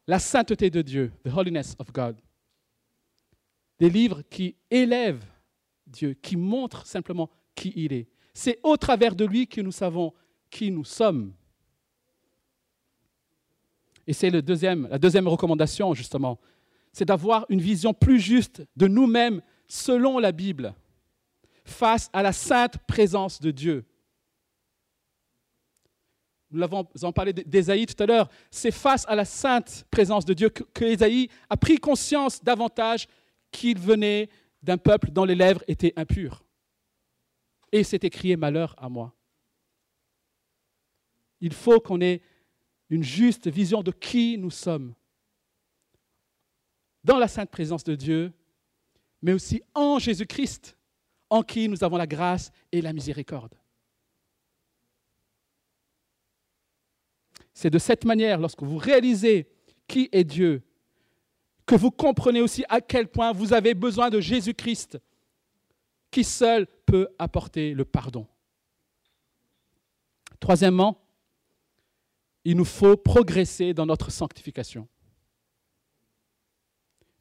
La 0.07 0.18
sainteté 0.18 0.70
de 0.70 0.82
Dieu, 0.82 1.12
The 1.24 1.32
Holiness 1.34 1.74
of 1.78 1.92
God. 1.92 2.16
Des 3.78 3.90
livres 3.90 4.22
qui 4.22 4.57
élèvent 4.70 5.24
Dieu, 5.86 6.14
qui 6.14 6.36
montrent 6.36 6.86
simplement 6.86 7.28
qui 7.55 7.72
il 7.76 7.92
est. 7.92 8.09
C'est 8.34 8.61
au 8.62 8.76
travers 8.76 9.14
de 9.14 9.24
lui 9.24 9.46
que 9.46 9.61
nous 9.61 9.72
savons 9.72 10.14
qui 10.48 10.70
nous 10.70 10.84
sommes. 10.84 11.34
Et 14.07 14.12
c'est 14.12 14.30
la 14.30 14.40
deuxième 14.42 15.28
recommandation, 15.28 15.92
justement, 15.94 16.38
c'est 16.92 17.05
d'avoir 17.05 17.46
une 17.48 17.61
vision 17.61 17.94
plus 17.94 18.20
juste 18.20 18.62
de 18.76 18.86
nous-mêmes 18.86 19.42
selon 19.66 20.18
la 20.18 20.32
Bible 20.32 20.74
face 21.64 22.10
à 22.12 22.22
la 22.22 22.32
sainte 22.32 22.78
présence 22.86 23.40
de 23.40 23.50
Dieu. 23.50 23.84
Nous 26.50 26.58
l'avons 26.58 26.84
parlé 27.14 27.32
d'Ésaïe 27.32 27.86
tout 27.86 28.00
à 28.02 28.06
l'heure. 28.06 28.28
C'est 28.50 28.70
face 28.70 29.06
à 29.08 29.14
la 29.14 29.24
sainte 29.24 29.86
présence 29.90 30.26
de 30.26 30.34
Dieu 30.34 30.50
que, 30.50 31.30
a 31.48 31.56
pris 31.56 31.78
conscience 31.78 32.44
davantage 32.44 33.08
qu'il 33.50 33.78
venait 33.78 34.28
d'un 34.62 34.76
peuple 34.76 35.10
dont 35.10 35.24
les 35.24 35.34
lèvres 35.34 35.64
étaient 35.66 35.94
impures. 35.96 36.44
Et 37.72 37.84
s'est 37.84 38.00
écrié 38.02 38.36
malheur 38.36 38.74
à 38.76 38.90
moi. 38.90 39.14
Il 41.40 41.54
faut 41.54 41.80
qu'on 41.80 42.02
ait 42.02 42.20
une 42.90 43.02
juste 43.02 43.48
vision 43.48 43.82
de 43.82 43.90
qui 43.90 44.36
nous 44.36 44.50
sommes 44.50 44.94
dans 47.02 47.18
la 47.18 47.28
sainte 47.28 47.50
présence 47.50 47.82
de 47.82 47.94
Dieu, 47.94 48.32
mais 49.22 49.32
aussi 49.32 49.62
en 49.74 49.98
Jésus-Christ 49.98 50.76
en 51.33 51.43
qui 51.43 51.66
nous 51.66 51.83
avons 51.83 51.97
la 51.97 52.07
grâce 52.07 52.53
et 52.72 52.83
la 52.83 52.93
miséricorde. 52.93 53.55
C'est 57.55 57.70
de 57.70 57.78
cette 57.78 58.05
manière, 58.05 58.39
lorsque 58.39 58.62
vous 58.62 58.76
réalisez 58.76 59.49
qui 59.89 60.11
est 60.12 60.24
Dieu, 60.24 60.62
que 61.64 61.74
vous 61.74 61.91
comprenez 61.91 62.43
aussi 62.43 62.66
à 62.68 62.83
quel 62.83 63.09
point 63.09 63.33
vous 63.33 63.55
avez 63.55 63.72
besoin 63.72 64.11
de 64.11 64.20
Jésus-Christ, 64.20 64.99
qui 66.11 66.22
seul 66.22 66.66
peut 66.85 67.09
apporter 67.18 67.72
le 67.72 67.87
pardon. 67.87 68.26
Troisièmement, 70.39 71.03
il 72.45 72.59
nous 72.59 72.66
faut 72.66 72.99
progresser 72.99 73.72
dans 73.72 73.87
notre 73.87 74.11
sanctification. 74.11 74.87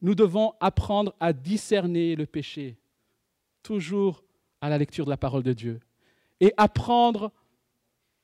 Nous 0.02 0.16
devons 0.16 0.54
apprendre 0.60 1.16
à 1.18 1.32
discerner 1.32 2.18
le 2.18 2.26
péché, 2.26 2.81
toujours 3.64 4.24
à 4.62 4.70
la 4.70 4.78
lecture 4.78 5.06
de 5.06 5.10
la 5.10 5.18
parole 5.18 5.44
de 5.44 5.54
Dieu 5.54 5.80
et 6.40 6.54
apprendre 6.58 7.32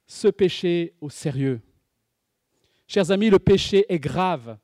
ce 0.06 0.28
péché 0.28 0.96
au 1.02 1.10
sérieux. 1.10 1.62
Chers 2.88 3.12
amis, 3.12 3.30
le 3.30 3.40
péché 3.40 3.86
est 3.90 4.00
grave. 4.00 4.58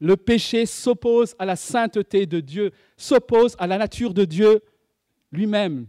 Le 0.00 0.16
péché 0.16 0.66
s'oppose 0.66 1.34
à 1.38 1.44
la 1.44 1.56
sainteté 1.56 2.26
de 2.26 2.40
Dieu, 2.40 2.72
s'oppose 2.96 3.56
à 3.58 3.66
la 3.66 3.78
nature 3.78 4.14
de 4.14 4.24
Dieu 4.24 4.62
lui-même. 5.32 5.86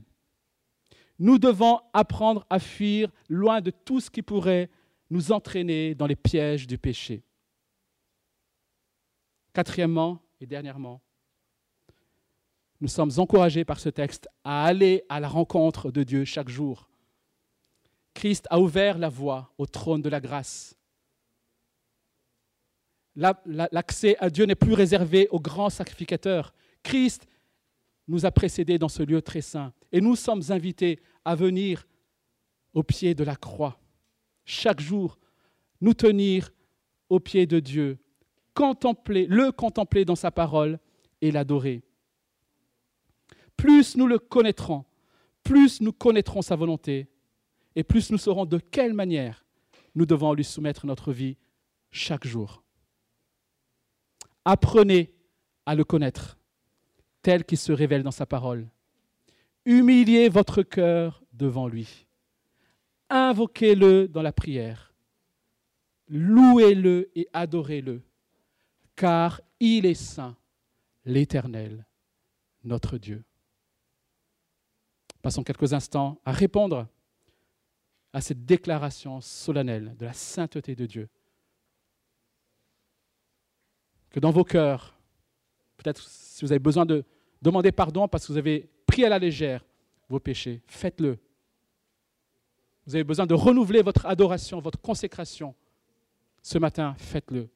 Nous 1.20 1.38
devons 1.38 1.82
apprendre 1.94 2.46
à 2.50 2.60
fuir 2.60 3.12
loin 3.28 3.62
de 3.62 3.72
tout 3.72 4.00
ce 4.00 4.10
qui 4.10 4.22
pourrait 4.22 4.70
nous 5.10 5.32
entraîner 5.32 5.94
dans 5.94 6.08
les 6.08 6.16
pièges 6.16 6.66
du 6.66 6.78
péché. 6.78 7.24
Quatrièmement 9.54 10.22
et 10.40 10.46
dernièrement, 10.46 11.02
nous 12.82 12.88
sommes 12.88 13.12
encouragés 13.18 13.66
par 13.66 13.80
ce 13.80 13.90
texte 13.90 14.30
à 14.44 14.66
aller 14.66 15.04
à 15.10 15.20
la 15.20 15.28
rencontre 15.28 15.92
de 15.92 16.04
Dieu 16.04 16.24
chaque 16.24 16.50
jour. 16.50 16.90
Christ 18.14 18.48
a 18.50 18.60
ouvert 18.60 18.98
la 18.98 19.10
voie 19.10 19.54
au 19.58 19.66
trône 19.66 20.02
de 20.02 20.10
la 20.10 20.20
grâce. 20.20 20.76
L'accès 23.16 24.16
à 24.20 24.30
Dieu 24.30 24.46
n'est 24.46 24.56
plus 24.56 24.74
réservé 24.74 25.28
aux 25.30 25.40
grands 25.40 25.70
sacrificateurs. 25.70 26.54
Christ 26.84 27.28
nous 28.08 28.26
a 28.26 28.32
précédés 28.32 28.80
dans 28.80 28.88
ce 28.88 29.04
lieu 29.04 29.22
très 29.22 29.42
saint 29.42 29.74
et 29.92 30.00
nous 30.00 30.16
sommes 30.16 30.44
invités 30.50 31.00
à 31.26 31.36
venir 31.36 31.86
au 32.74 32.84
pied 32.84 33.14
de 33.14 33.24
la 33.24 33.36
croix, 33.36 33.80
chaque 34.46 34.80
jour, 34.80 35.20
nous 35.82 35.94
tenir 35.94 36.52
au 37.10 37.20
pied 37.20 37.46
de 37.46 37.60
Dieu, 37.60 37.98
contempler, 38.54 39.26
le 39.26 39.52
contempler 39.52 40.06
dans 40.06 40.16
sa 40.16 40.32
parole 40.32 40.80
et 41.22 41.32
l'adorer 41.32 41.84
plus 43.60 43.97
nous 43.97 44.07
le 44.07 44.20
connaîtrons, 44.20 44.86
plus 45.43 45.82
nous 45.82 45.91
connaîtrons 45.91 46.41
sa 46.41 46.55
volonté, 46.55 47.10
et 47.76 47.84
plus 47.84 48.10
nous 48.10 48.18
saurons 48.18 48.45
de 48.45 48.57
quelle 48.57 48.93
manière 48.93 49.45
nous 49.95 50.05
devons 50.05 50.32
lui 50.32 50.45
soumettre 50.45 50.86
notre 50.86 51.12
vie 51.12 51.36
chaque 51.91 52.26
jour. 52.26 52.64
Apprenez 54.45 55.14
à 55.66 55.76
le 55.76 55.84
connaître 55.84 56.38
tel 57.22 57.43
qu'il 57.43 57.57
se 57.57 57.74
révèle 57.74 58.01
dans 58.01 58.12
sa 58.12 58.26
parole. 58.26 58.66
Humiliez 59.66 60.30
votre 60.30 60.64
cœur 60.64 61.22
devant 61.34 61.68
lui. 61.68 62.07
Invoquez-le 63.10 64.07
dans 64.07 64.22
la 64.22 64.32
prière. 64.32 64.93
Louez-le 66.07 67.12
et 67.14 67.28
adorez-le, 67.34 68.03
car 68.95 69.41
il 69.60 69.86
est 69.86 70.01
saint, 70.01 70.38
l'Éternel, 71.03 71.86
notre 72.64 72.97
Dieu. 72.97 73.26
Passons 75.22 75.44
quelques 75.44 75.74
instants 75.74 76.20
à 76.26 76.32
répondre 76.32 76.88
à 78.14 78.22
cette 78.22 78.46
déclaration 78.46 79.22
solennelle 79.22 79.96
de 79.98 80.06
la 80.06 80.14
sainteté 80.14 80.76
de 80.76 80.86
Dieu. 80.86 81.10
Que 84.10 84.20
dans 84.20 84.32
vos 84.32 84.44
cœurs, 84.44 84.98
peut-être 85.78 86.08
si 86.08 86.44
vous 86.44 86.52
avez 86.52 86.60
besoin 86.60 86.86
de 86.86 87.04
demander 87.42 87.72
pardon 87.72 88.08
parce 88.08 88.26
que 88.26 88.32
vous 88.32 88.38
avez 88.38 88.70
pris 88.88 89.06
à 89.06 89.10
la 89.10 89.20
légère 89.20 89.64
vos 90.10 90.20
péchés. 90.20 90.62
Faites-le. 90.68 91.20
Vous 92.86 92.96
avez 92.96 93.04
besoin 93.04 93.28
de 93.28 93.36
renouveler 93.36 93.84
votre 93.84 94.08
adoration, 94.08 94.60
votre 94.60 94.82
consécration. 94.82 95.54
Ce 96.42 96.58
matin, 96.58 96.96
faites-le. 96.98 97.50